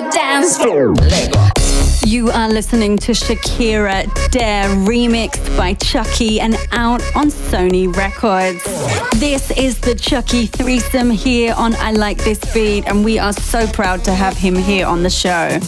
The 0.00 0.10
dance 0.10 0.58
floor. 0.58 0.94
Lego. 0.94 1.57
You 2.08 2.30
are 2.30 2.48
listening 2.48 2.96
to 3.00 3.12
Shakira 3.12 4.30
Dare 4.30 4.70
remixed 4.86 5.54
by 5.58 5.74
Chuckie 5.74 6.40
and 6.40 6.54
out 6.72 7.02
on 7.14 7.28
Sony 7.28 7.94
Records. 7.94 8.64
This 9.20 9.50
is 9.50 9.78
the 9.78 9.94
Chuckie 9.94 10.46
threesome 10.46 11.10
here 11.10 11.52
on 11.54 11.74
I 11.74 11.90
Like 11.90 12.16
This 12.16 12.38
Beat, 12.54 12.86
and 12.86 13.04
we 13.04 13.18
are 13.18 13.34
so 13.34 13.66
proud 13.66 14.04
to 14.04 14.14
have 14.14 14.38
him 14.38 14.54
here 14.54 14.86
on 14.86 15.02
the 15.02 15.10
show. 15.10 15.58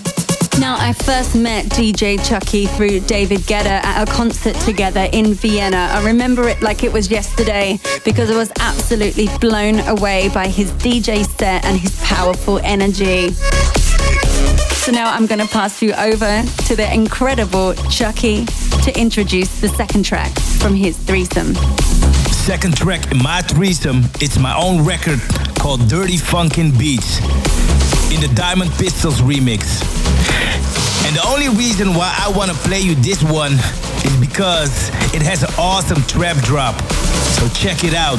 Now, 0.58 0.76
I 0.78 0.94
first 0.94 1.36
met 1.36 1.66
DJ 1.66 2.16
Chuckie 2.26 2.64
through 2.68 3.00
David 3.00 3.40
Guetta 3.40 3.84
at 3.84 4.08
a 4.08 4.10
concert 4.10 4.56
together 4.60 5.10
in 5.12 5.34
Vienna. 5.34 5.90
I 5.92 6.02
remember 6.06 6.48
it 6.48 6.62
like 6.62 6.84
it 6.84 6.92
was 6.92 7.10
yesterday 7.10 7.78
because 8.02 8.30
I 8.30 8.36
was 8.38 8.50
absolutely 8.60 9.28
blown 9.40 9.80
away 9.80 10.30
by 10.30 10.48
his 10.48 10.72
DJ 10.72 11.22
set 11.36 11.66
and 11.66 11.78
his 11.78 11.94
powerful 12.00 12.60
energy. 12.60 13.34
So 14.90 14.96
now 14.96 15.12
I'm 15.12 15.26
going 15.26 15.38
to 15.38 15.46
pass 15.46 15.80
you 15.82 15.92
over 15.92 16.42
to 16.66 16.74
the 16.74 16.92
incredible 16.92 17.74
Chuckie 17.90 18.44
to 18.82 18.92
introduce 19.00 19.60
the 19.60 19.68
second 19.68 20.04
track 20.04 20.36
from 20.58 20.74
his 20.74 20.96
threesome. 20.98 21.54
Second 22.32 22.76
track 22.76 23.12
in 23.12 23.22
my 23.22 23.40
threesome, 23.42 24.02
it's 24.20 24.36
my 24.36 24.52
own 24.56 24.84
record 24.84 25.20
called 25.60 25.86
Dirty 25.86 26.16
Funkin' 26.16 26.76
Beats 26.76 27.20
in 28.12 28.20
the 28.20 28.32
Diamond 28.34 28.72
Pistols 28.72 29.20
remix. 29.20 29.80
And 31.06 31.14
the 31.14 31.24
only 31.24 31.50
reason 31.50 31.94
why 31.94 32.12
I 32.18 32.36
want 32.36 32.50
to 32.50 32.56
play 32.56 32.80
you 32.80 32.96
this 32.96 33.22
one 33.22 33.52
is 33.52 34.16
because 34.16 34.88
it 35.14 35.22
has 35.22 35.44
an 35.44 35.54
awesome 35.56 36.02
trap 36.08 36.36
drop. 36.38 36.74
So 37.38 37.48
check 37.50 37.84
it 37.84 37.94
out. 37.94 38.18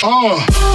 Oh. 0.00 0.67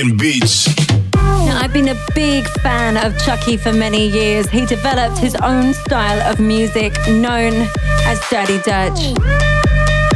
Funkin' 0.00 0.18
beats. 0.18 0.66
Now, 1.14 1.60
I've 1.60 1.72
been 1.72 1.88
a 1.88 2.04
big 2.14 2.46
fan 2.60 2.96
of 2.96 3.18
Chuckie 3.22 3.56
for 3.58 3.72
many 3.72 4.06
years. 4.06 4.48
He 4.48 4.64
developed 4.64 5.18
his 5.18 5.34
own 5.36 5.74
style 5.74 6.20
of 6.30 6.40
music 6.40 6.94
known 7.06 7.52
as 8.06 8.20
Dirty 8.30 8.58
Dutch. 8.60 9.00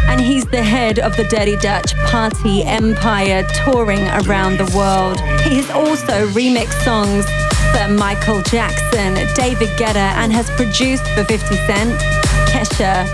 And 0.08 0.20
he's 0.20 0.46
the 0.46 0.62
head 0.62 0.98
of 0.98 1.16
the 1.16 1.24
Dirty 1.24 1.56
Dutch 1.56 1.94
party 2.06 2.62
empire 2.62 3.46
touring 3.64 4.06
around 4.24 4.58
the 4.58 4.72
world. 4.74 5.20
He 5.42 5.56
has 5.56 5.70
also 5.70 6.28
remixed 6.28 6.82
songs 6.82 7.26
for 7.72 7.92
Michael 7.92 8.40
Jackson, 8.42 9.14
David 9.34 9.68
Guetta, 9.76 10.14
and 10.16 10.32
has 10.32 10.48
produced 10.50 11.06
for 11.08 11.24
50 11.24 11.56
Cent, 11.66 12.00
Kesha, 12.48 13.04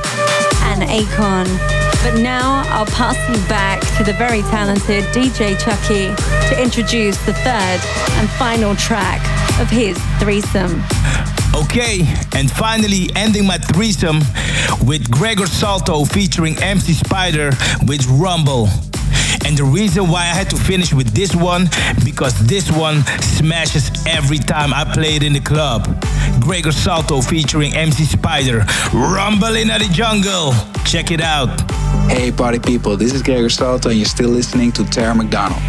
and 0.71 0.83
Akon. 0.83 1.90
But 2.03 2.19
now 2.21 2.63
I'll 2.69 2.87
pass 2.87 3.17
you 3.29 3.37
back 3.47 3.81
to 3.99 4.05
the 4.05 4.15
very 4.15 4.41
talented 4.43 5.05
DJ 5.13 5.59
Chuckie 5.61 6.15
to 6.49 6.63
introduce 6.63 7.19
the 7.27 7.35
third 7.35 7.81
and 8.19 8.29
final 8.31 8.75
track 8.75 9.21
of 9.61 9.69
his 9.69 9.99
threesome. 10.19 10.83
Okay, 11.55 12.01
and 12.35 12.51
finally 12.51 13.11
ending 13.17 13.47
my 13.47 13.59
threesome 13.59 14.21
with 14.87 15.11
Gregor 15.11 15.47
Salto 15.47 16.07
featuring 16.07 16.57
MC 16.63 16.95
Spider 16.95 17.51
with 17.87 18.07
Rumble. 18.07 18.69
And 19.45 19.57
the 19.57 19.65
reason 19.65 20.09
why 20.09 20.23
I 20.23 20.35
had 20.35 20.49
to 20.51 20.57
finish 20.57 20.95
with 20.95 21.09
this 21.13 21.35
one, 21.35 21.69
because 22.05 22.35
this 22.47 22.71
one 22.71 23.03
smashes 23.21 23.91
every 24.07 24.39
time 24.39 24.73
I 24.73 24.85
play 24.85 25.17
it 25.17 25.23
in 25.23 25.35
the 25.35 25.41
club. 25.41 25.85
Gregor 26.41 26.73
Salto 26.73 27.21
featuring 27.21 27.77
MC 27.77 28.05
Spider, 28.05 28.65
Rumbling 28.95 29.71
at 29.71 29.81
the 29.81 29.89
Jungle. 29.93 30.55
Check 30.85 31.11
it 31.11 31.21
out. 31.21 31.70
Hey 32.11 32.33
party 32.33 32.59
people, 32.59 32.97
this 32.97 33.15
is 33.15 33.23
Gregor 33.23 33.49
Salto 33.49 33.89
and 33.89 33.97
you're 33.97 34.05
still 34.05 34.31
listening 34.31 34.73
to 34.73 34.85
Tara 34.85 35.15
McDonald. 35.15 35.63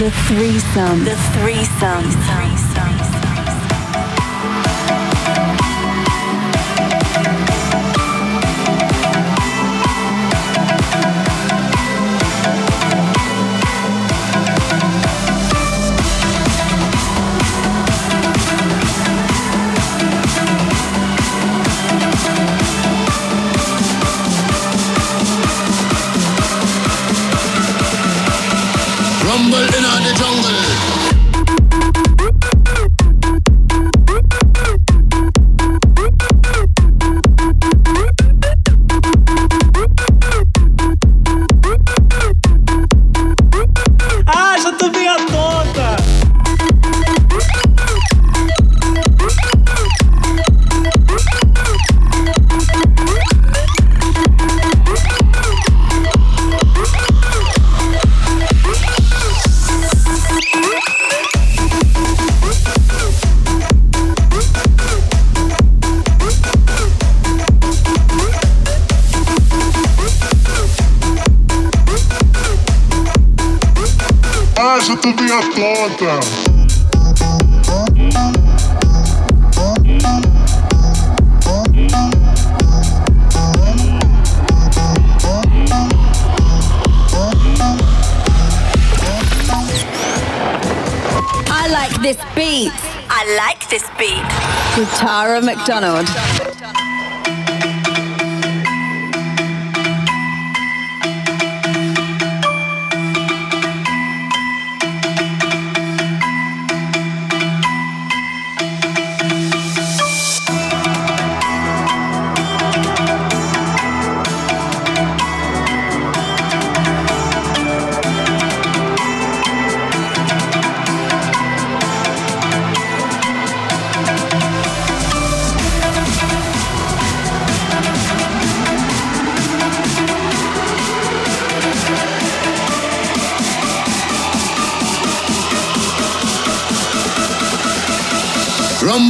The 0.00 0.10
threesome. 0.26 1.04
The 1.04 1.16
threesome. 1.34 2.02
The 2.02 2.16
threesome. 2.26 2.65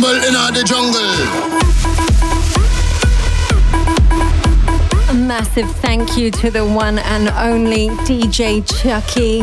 Rumble 0.07 0.25
in 0.25 0.35
the 0.55 0.63
jungle. 0.65 1.03
A 5.11 5.15
massive 5.15 5.71
thank 5.77 6.17
you 6.17 6.31
to 6.31 6.51
the 6.51 6.65
one 6.65 6.99
and 6.99 7.29
only 7.31 7.89
DJ 8.07 8.63
Chuckie 8.81 9.43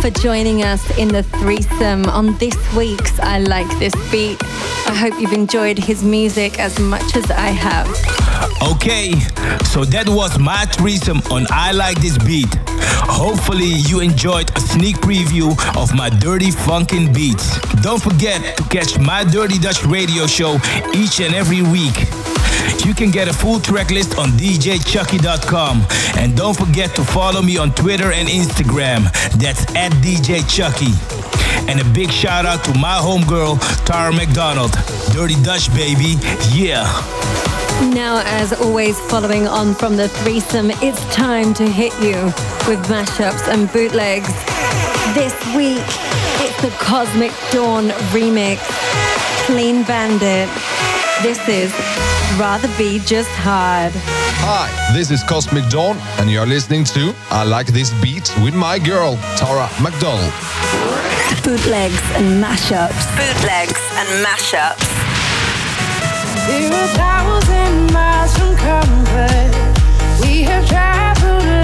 for 0.00 0.10
joining 0.20 0.64
us 0.64 0.98
in 0.98 1.08
the 1.08 1.22
threesome 1.22 2.06
on 2.06 2.36
this 2.38 2.56
week's 2.74 3.20
I 3.20 3.38
Like 3.38 3.68
This 3.78 3.94
Beat. 4.10 4.42
I 4.88 4.94
hope 4.94 5.20
you've 5.20 5.32
enjoyed 5.32 5.78
his 5.78 6.02
music 6.02 6.58
as 6.58 6.78
much 6.80 7.14
as 7.14 7.30
I 7.30 7.50
have. 7.50 7.86
Okay, 8.72 9.12
so 9.66 9.84
that 9.84 10.08
was 10.08 10.38
my 10.38 10.64
threesome 10.66 11.18
on 11.30 11.46
I 11.50 11.70
Like 11.72 12.00
This 12.00 12.18
Beat. 12.18 12.48
Hopefully, 13.08 13.72
you 13.88 14.00
enjoyed 14.00 14.50
a 14.56 14.60
sneak 14.60 14.96
preview 14.96 15.50
of 15.76 15.94
my 15.94 16.08
dirty 16.08 16.50
funkin' 16.50 17.14
beats. 17.14 17.58
Don't 17.82 18.02
forget 18.02 18.56
to 18.56 18.62
catch 18.64 18.98
my 18.98 19.24
Dirty 19.24 19.58
Dutch 19.58 19.84
radio 19.84 20.26
show 20.26 20.56
each 20.94 21.20
and 21.20 21.34
every 21.34 21.62
week. 21.62 21.96
You 22.84 22.94
can 22.94 23.10
get 23.10 23.28
a 23.28 23.32
full 23.32 23.60
track 23.60 23.90
list 23.90 24.18
on 24.18 24.30
DJChuckie.com. 24.30 25.86
And 26.18 26.36
don't 26.36 26.56
forget 26.56 26.94
to 26.96 27.04
follow 27.04 27.42
me 27.42 27.58
on 27.58 27.74
Twitter 27.74 28.12
and 28.12 28.28
Instagram. 28.28 29.04
That's 29.38 29.62
at 29.74 29.92
DJChuckie. 30.02 31.68
And 31.68 31.80
a 31.80 31.84
big 31.92 32.10
shout 32.10 32.46
out 32.46 32.64
to 32.64 32.78
my 32.78 32.98
homegirl, 32.98 33.58
Tara 33.84 34.12
McDonald. 34.12 34.72
Dirty 35.12 35.40
Dutch, 35.42 35.72
baby. 35.74 36.16
Yeah. 36.52 37.49
Now, 37.88 38.22
as 38.26 38.52
always, 38.52 39.00
following 39.00 39.48
on 39.48 39.74
from 39.74 39.96
the 39.96 40.08
threesome, 40.08 40.70
it's 40.82 41.02
time 41.14 41.54
to 41.54 41.66
hit 41.66 41.92
you 41.94 42.26
with 42.68 42.78
mashups 42.88 43.48
and 43.48 43.72
bootlegs. 43.72 44.28
This 45.14 45.34
week, 45.56 45.82
it's 46.42 46.60
the 46.60 46.70
Cosmic 46.78 47.32
Dawn 47.50 47.88
remix, 48.12 48.58
Clean 49.46 49.82
Bandit. 49.84 50.48
This 51.22 51.40
is 51.48 51.72
Rather 52.38 52.68
Be 52.76 52.98
Just 53.00 53.30
Hard. 53.30 53.92
Hi, 54.42 54.94
this 54.94 55.10
is 55.10 55.24
Cosmic 55.24 55.68
Dawn, 55.70 55.96
and 56.18 56.30
you're 56.30 56.46
listening 56.46 56.84
to 56.84 57.14
I 57.30 57.44
Like 57.44 57.68
This 57.68 57.92
Beat 58.02 58.30
with 58.42 58.54
my 58.54 58.78
girl, 58.78 59.16
Tara 59.36 59.70
McDonald. 59.80 60.32
Bootlegs 61.42 62.02
and 62.16 62.42
mashups. 62.44 63.06
Bootlegs 63.16 63.80
and 63.96 64.24
mashups. 64.24 64.89
We're 66.48 66.72
a 66.72 66.88
thousand 66.96 67.92
miles 67.92 68.36
from 68.36 68.56
comfort. 68.56 69.52
We 70.22 70.42
have 70.42 70.66
traveled 70.66 71.59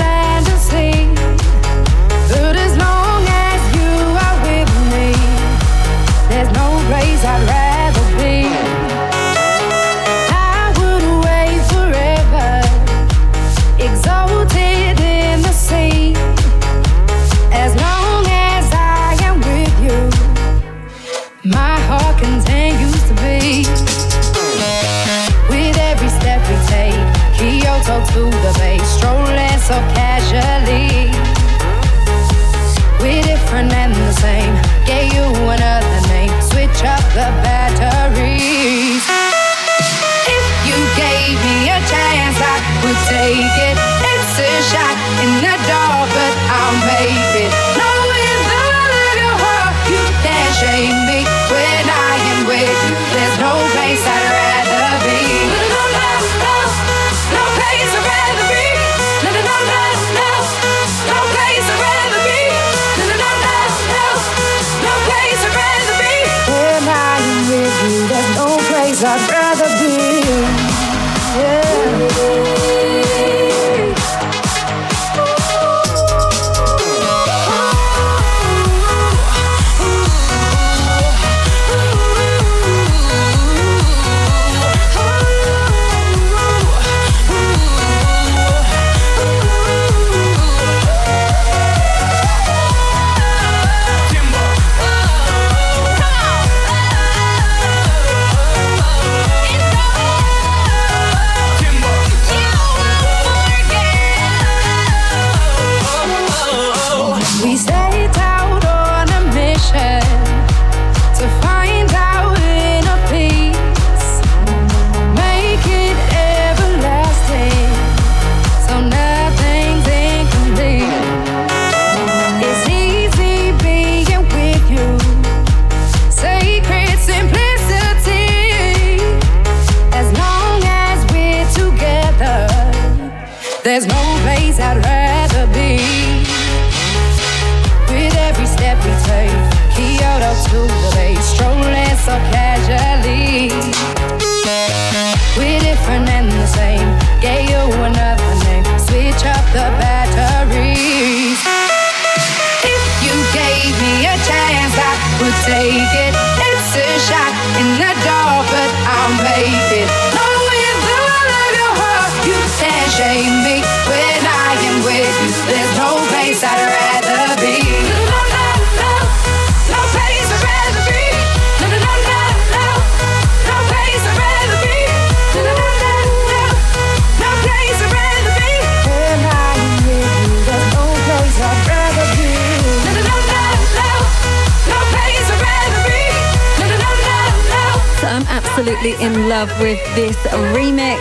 absolutely 188.86 189.06
in 189.06 189.28
love 189.28 189.48
with 189.60 189.82
this 189.94 190.16
remix. 190.54 191.00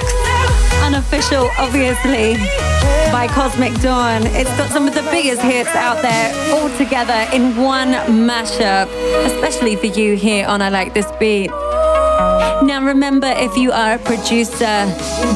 Unofficial, 0.84 1.50
obviously, 1.58 2.36
by 3.12 3.28
Cosmic 3.30 3.74
Dawn. 3.82 4.26
It's 4.28 4.50
got 4.58 4.72
some 4.72 4.88
of 4.88 4.94
the 4.94 5.02
biggest 5.12 5.42
hits 5.42 5.70
out 5.70 6.02
there 6.02 6.34
all 6.54 6.70
together 6.78 7.28
in 7.34 7.56
one 7.58 7.94
mashup, 8.28 8.88
especially 9.26 9.76
for 9.76 9.88
you 9.88 10.16
here 10.16 10.46
on 10.48 10.62
I 10.62 10.70
Like 10.70 10.94
This 10.94 11.12
Beat. 11.20 11.50
Now, 12.64 12.82
remember, 12.84 13.28
if 13.28 13.56
you 13.58 13.72
are 13.72 13.96
a 13.96 14.00
producer, 14.00 14.86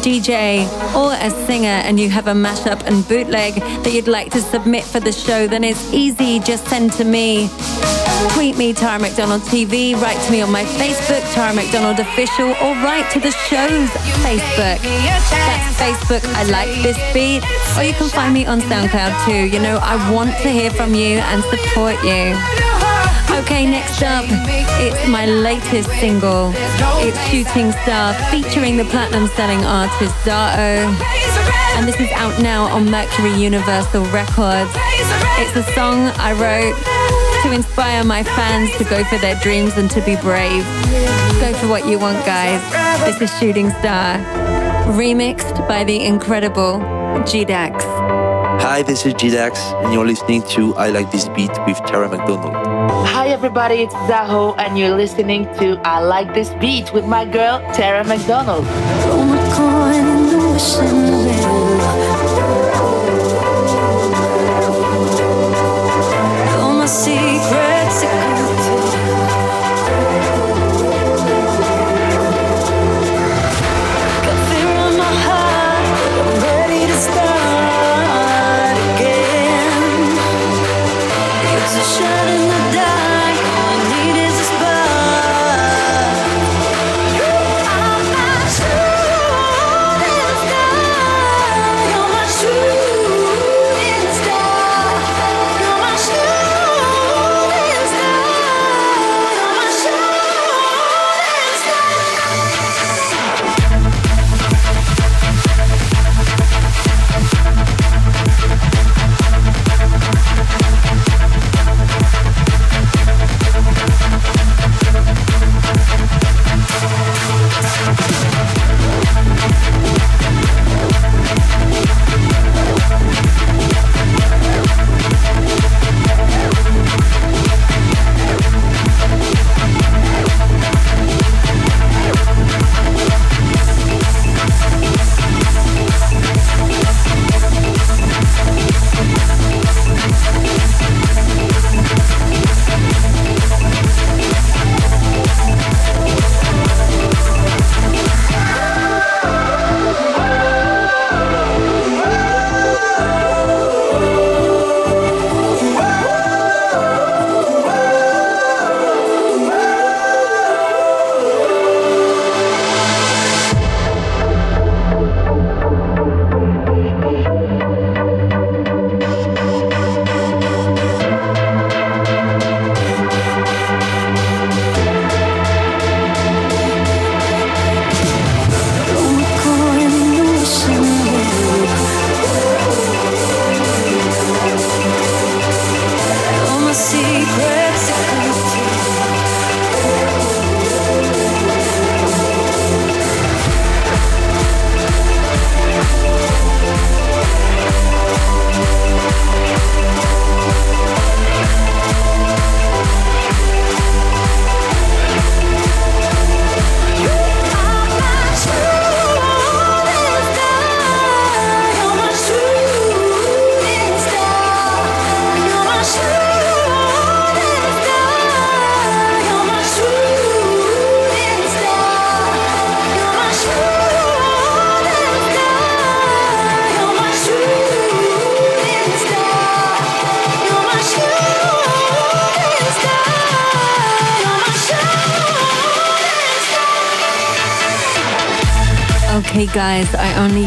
DJ, 0.01 0.65
or 0.95 1.13
a 1.13 1.29
singer 1.45 1.67
and 1.67 1.99
you 1.99 2.09
have 2.09 2.27
a 2.27 2.33
mashup 2.33 2.83
and 2.85 3.07
bootleg 3.07 3.55
that 3.55 3.93
you'd 3.93 4.07
like 4.07 4.31
to 4.31 4.41
submit 4.41 4.83
for 4.83 4.99
the 4.99 5.11
show, 5.11 5.47
then 5.47 5.63
it's 5.63 5.93
easy. 5.93 6.39
Just 6.39 6.67
send 6.67 6.93
to 6.93 7.03
me. 7.03 7.49
Tweet 8.27 8.57
me, 8.57 8.73
Tara 8.73 8.99
McDonald 8.99 9.41
TV, 9.43 9.95
write 9.95 10.19
to 10.25 10.31
me 10.31 10.41
on 10.41 10.51
my 10.51 10.63
Facebook, 10.63 11.23
Tara 11.33 11.53
McDonald 11.53 11.99
Official, 11.99 12.49
or 12.49 12.75
write 12.83 13.09
to 13.11 13.19
the 13.19 13.31
show's 13.31 13.89
Facebook. 14.19 14.79
That's 14.83 15.79
Facebook, 15.79 16.25
I 16.35 16.43
like 16.43 16.67
this 16.83 16.97
beat. 17.13 17.43
Or 17.77 17.83
you 17.83 17.93
can 17.93 18.09
find 18.09 18.33
me 18.33 18.45
on 18.45 18.59
SoundCloud 18.61 19.25
too. 19.25 19.47
You 19.47 19.59
know, 19.59 19.79
I 19.81 19.95
want 20.11 20.31
to 20.43 20.49
hear 20.49 20.69
from 20.69 20.93
you 20.93 21.19
and 21.19 21.43
support 21.45 21.95
you. 22.03 22.35
Okay, 23.39 23.65
next 23.65 24.03
up, 24.03 24.25
it's 24.27 25.07
my 25.07 25.25
latest 25.25 25.89
single. 25.99 26.51
It's 26.99 27.17
Shooting 27.27 27.71
Star 27.71 28.13
featuring 28.31 28.75
the 28.75 28.85
platinum 28.85 29.27
selling 29.27 29.63
artist 29.63 30.13
Zaho. 30.25 30.83
And 31.77 31.87
this 31.87 31.99
is 31.99 32.11
out 32.11 32.41
now 32.41 32.65
on 32.65 32.91
Mercury 32.91 33.33
Universal 33.35 34.03
Records. 34.07 34.71
It's 35.39 35.55
a 35.55 35.63
song 35.73 36.11
I 36.17 36.33
wrote 36.33 36.75
to 37.43 37.51
inspire 37.53 38.03
my 38.03 38.23
fans 38.23 38.69
to 38.77 38.83
go 38.83 39.03
for 39.05 39.17
their 39.17 39.35
dreams 39.35 39.77
and 39.77 39.89
to 39.91 40.01
be 40.01 40.15
brave. 40.17 40.63
Go 41.39 41.53
for 41.53 41.67
what 41.67 41.87
you 41.87 41.97
want, 41.97 42.25
guys. 42.25 42.61
This 43.05 43.21
is 43.21 43.39
Shooting 43.39 43.69
Star, 43.69 44.17
remixed 44.97 45.67
by 45.67 45.83
the 45.83 46.03
incredible 46.03 46.79
G-Dax. 47.25 47.85
Hi, 48.61 48.81
this 48.81 49.05
is 49.05 49.13
G-Dax, 49.13 49.57
and 49.83 49.93
you're 49.93 50.05
listening 50.05 50.43
to 50.49 50.75
I 50.75 50.89
Like 50.89 51.11
This 51.11 51.29
Beat 51.29 51.51
with 51.65 51.77
Tara 51.85 52.09
McDonald. 52.09 52.53
Hi 53.07 53.29
everybody, 53.29 53.75
it's 53.83 53.93
Zaho 53.93 54.57
and 54.57 54.77
you're 54.77 54.95
listening 54.95 55.45
to 55.59 55.79
I 55.83 56.01
Like 56.01 56.33
This 56.33 56.49
Beat 56.55 56.91
with 56.93 57.05
my 57.05 57.23
girl 57.23 57.59
Tara 57.73 58.03
McDonald. 58.03 58.65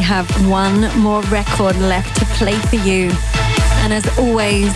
Have 0.03 0.29
one 0.51 0.83
more 0.99 1.23
record 1.23 1.77
left 1.79 2.17
to 2.19 2.27
play 2.37 2.59
for 2.69 2.77
you. 2.77 3.11
And 3.83 3.95
as 3.95 4.07
always, 4.19 4.75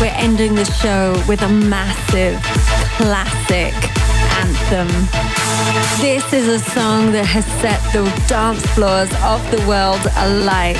we're 0.00 0.16
ending 0.16 0.56
the 0.56 0.64
show 0.64 1.12
with 1.28 1.42
a 1.42 1.48
massive 1.48 2.42
classic 2.96 3.72
anthem. 4.42 4.88
This 6.00 6.32
is 6.32 6.48
a 6.48 6.58
song 6.58 7.12
that 7.12 7.26
has 7.26 7.44
set 7.60 7.80
the 7.92 8.02
dance 8.26 8.66
floors 8.74 9.10
of 9.22 9.40
the 9.52 9.64
world 9.68 10.00
alight. 10.16 10.76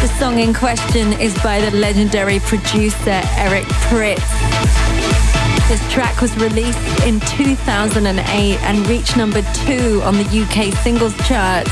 The 0.00 0.08
song 0.18 0.38
in 0.38 0.54
question 0.54 1.12
is 1.20 1.34
by 1.42 1.60
the 1.60 1.76
legendary 1.76 2.38
producer 2.40 3.20
Eric 3.36 3.64
Prydz. 3.90 4.81
This 5.72 5.90
track 5.90 6.20
was 6.20 6.36
released 6.36 7.06
in 7.06 7.18
2008 7.20 8.62
and 8.62 8.86
reached 8.88 9.16
number 9.16 9.40
two 9.64 10.02
on 10.02 10.18
the 10.18 10.24
UK 10.24 10.70
singles 10.82 11.16
chart. 11.26 11.64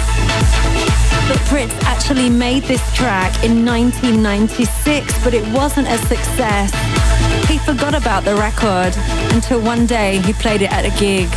But 1.29 1.37
Prydz 1.45 1.71
actually 1.83 2.31
made 2.31 2.63
this 2.63 2.81
track 2.95 3.45
in 3.45 3.63
1996, 3.63 5.23
but 5.23 5.35
it 5.35 5.47
wasn't 5.53 5.87
a 5.89 5.99
success. 5.99 6.73
He 7.47 7.59
forgot 7.59 7.95
about 7.95 8.25
the 8.25 8.35
record 8.37 8.97
until 9.35 9.61
one 9.61 9.85
day 9.85 10.21
he 10.21 10.33
played 10.33 10.63
it 10.63 10.73
at 10.73 10.87
a 10.87 10.99
gig. 10.99 11.29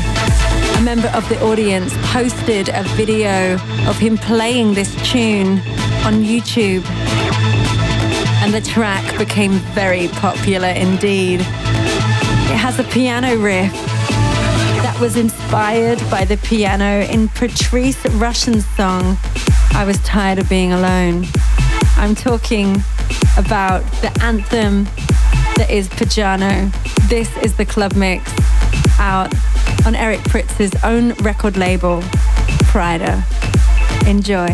A 0.78 0.82
member 0.86 1.10
of 1.10 1.28
the 1.28 1.44
audience 1.44 1.94
posted 2.14 2.70
a 2.70 2.84
video 2.96 3.56
of 3.90 3.98
him 3.98 4.18
playing 4.18 4.74
this 4.74 4.96
tune 5.12 5.60
on 6.06 6.24
YouTube. 6.24 6.86
And 8.42 8.54
the 8.54 8.62
track 8.62 9.18
became 9.18 9.52
very 9.76 10.08
popular 10.08 10.70
indeed. 10.70 11.46
It 12.54 12.58
has 12.58 12.78
a 12.78 12.84
piano 12.84 13.36
riff 13.38 13.74
that 13.74 14.96
was 15.02 15.18
inspired 15.18 16.00
by 16.12 16.24
the 16.24 16.38
piano 16.38 17.02
in 17.02 17.28
Patrice 17.30 17.98
Rushen's 18.06 18.66
song, 18.76 19.18
I 19.74 19.84
Was 19.86 19.98
Tired 20.04 20.38
of 20.38 20.48
Being 20.48 20.72
Alone. 20.72 21.26
I'm 21.98 22.14
talking 22.14 22.76
about 23.38 23.82
the 24.02 24.16
anthem 24.22 24.84
that 25.58 25.68
is 25.72 25.90
Pjanoo. 25.90 26.72
This 27.10 27.36
is 27.38 27.56
the 27.56 27.66
club 27.66 27.96
mix 27.96 28.32
out 29.00 29.34
on 29.88 29.96
Eric 29.96 30.20
Prydz's 30.22 30.76
own 30.84 31.14
record 31.24 31.58
label, 31.58 32.02
Pryda. 32.70 33.24
Enjoy. 34.08 34.48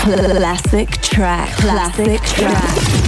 Classic 0.00 0.90
track. 1.00 1.48
Classic 1.58 2.20
track. 2.22 3.01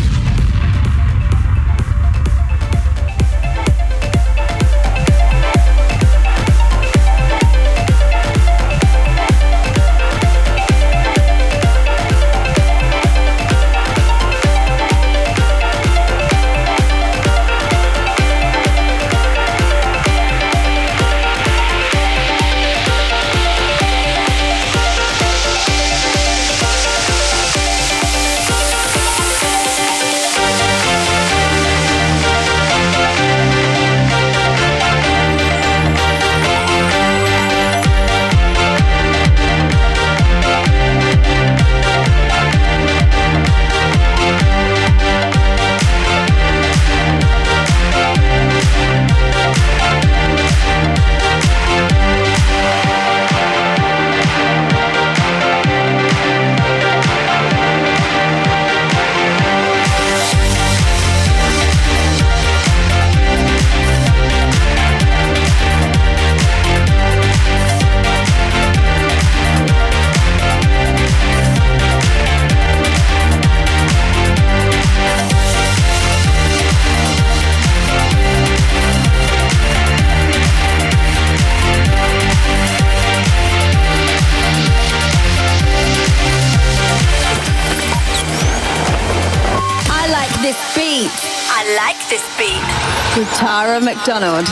Tara 93.74 93.84
McDonald. 93.84 94.46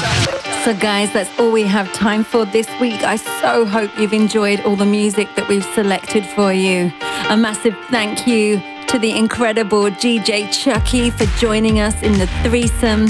So, 0.64 0.74
guys, 0.74 1.12
that's 1.12 1.30
all 1.38 1.52
we 1.52 1.62
have 1.62 1.92
time 1.92 2.24
for 2.24 2.44
this 2.44 2.68
week. 2.80 3.04
I 3.04 3.14
so 3.14 3.64
hope 3.64 3.96
you've 3.96 4.12
enjoyed 4.12 4.58
all 4.62 4.74
the 4.74 4.84
music 4.84 5.28
that 5.36 5.46
we've 5.46 5.64
selected 5.76 6.26
for 6.26 6.52
you. 6.52 6.92
A 7.28 7.36
massive 7.36 7.76
thank 7.88 8.26
you 8.26 8.60
to 8.88 8.98
the 8.98 9.16
incredible 9.16 9.84
DJ 9.84 10.52
Chuckie 10.52 11.10
for 11.10 11.26
joining 11.38 11.78
us 11.78 12.02
in 12.02 12.18
the 12.18 12.26
threesome 12.42 13.06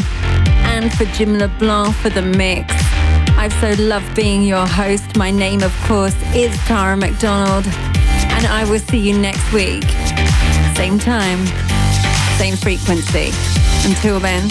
and 0.69 0.93
for 0.93 1.07
Jim 1.17 1.39
LeBlanc 1.39 1.95
for 1.97 2.11
the 2.11 2.21
mix. 2.21 2.75
I've 3.39 3.55
so 3.55 3.73
loved 3.83 4.15
being 4.15 4.43
your 4.43 4.67
host. 4.67 5.17
My 5.17 5.31
name, 5.31 5.63
of 5.63 5.75
course, 5.85 6.17
is 6.35 6.55
Tara 6.67 6.95
McDonald, 6.95 7.65
and 7.67 8.47
I 8.49 8.67
will 8.69 8.81
see 8.81 8.99
you 8.99 9.17
next 9.17 9.51
week. 9.51 9.89
Same 10.77 10.99
time, 10.99 11.47
same 12.37 12.57
frequency. 12.57 13.33
Until 13.89 14.21
then, 14.21 14.51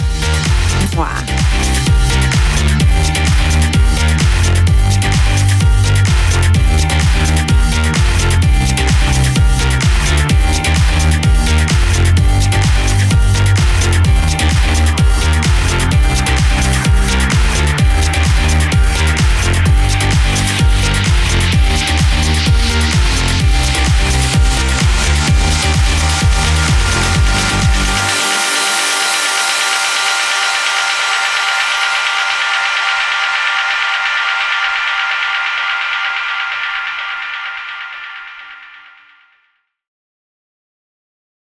华。 0.96 1.81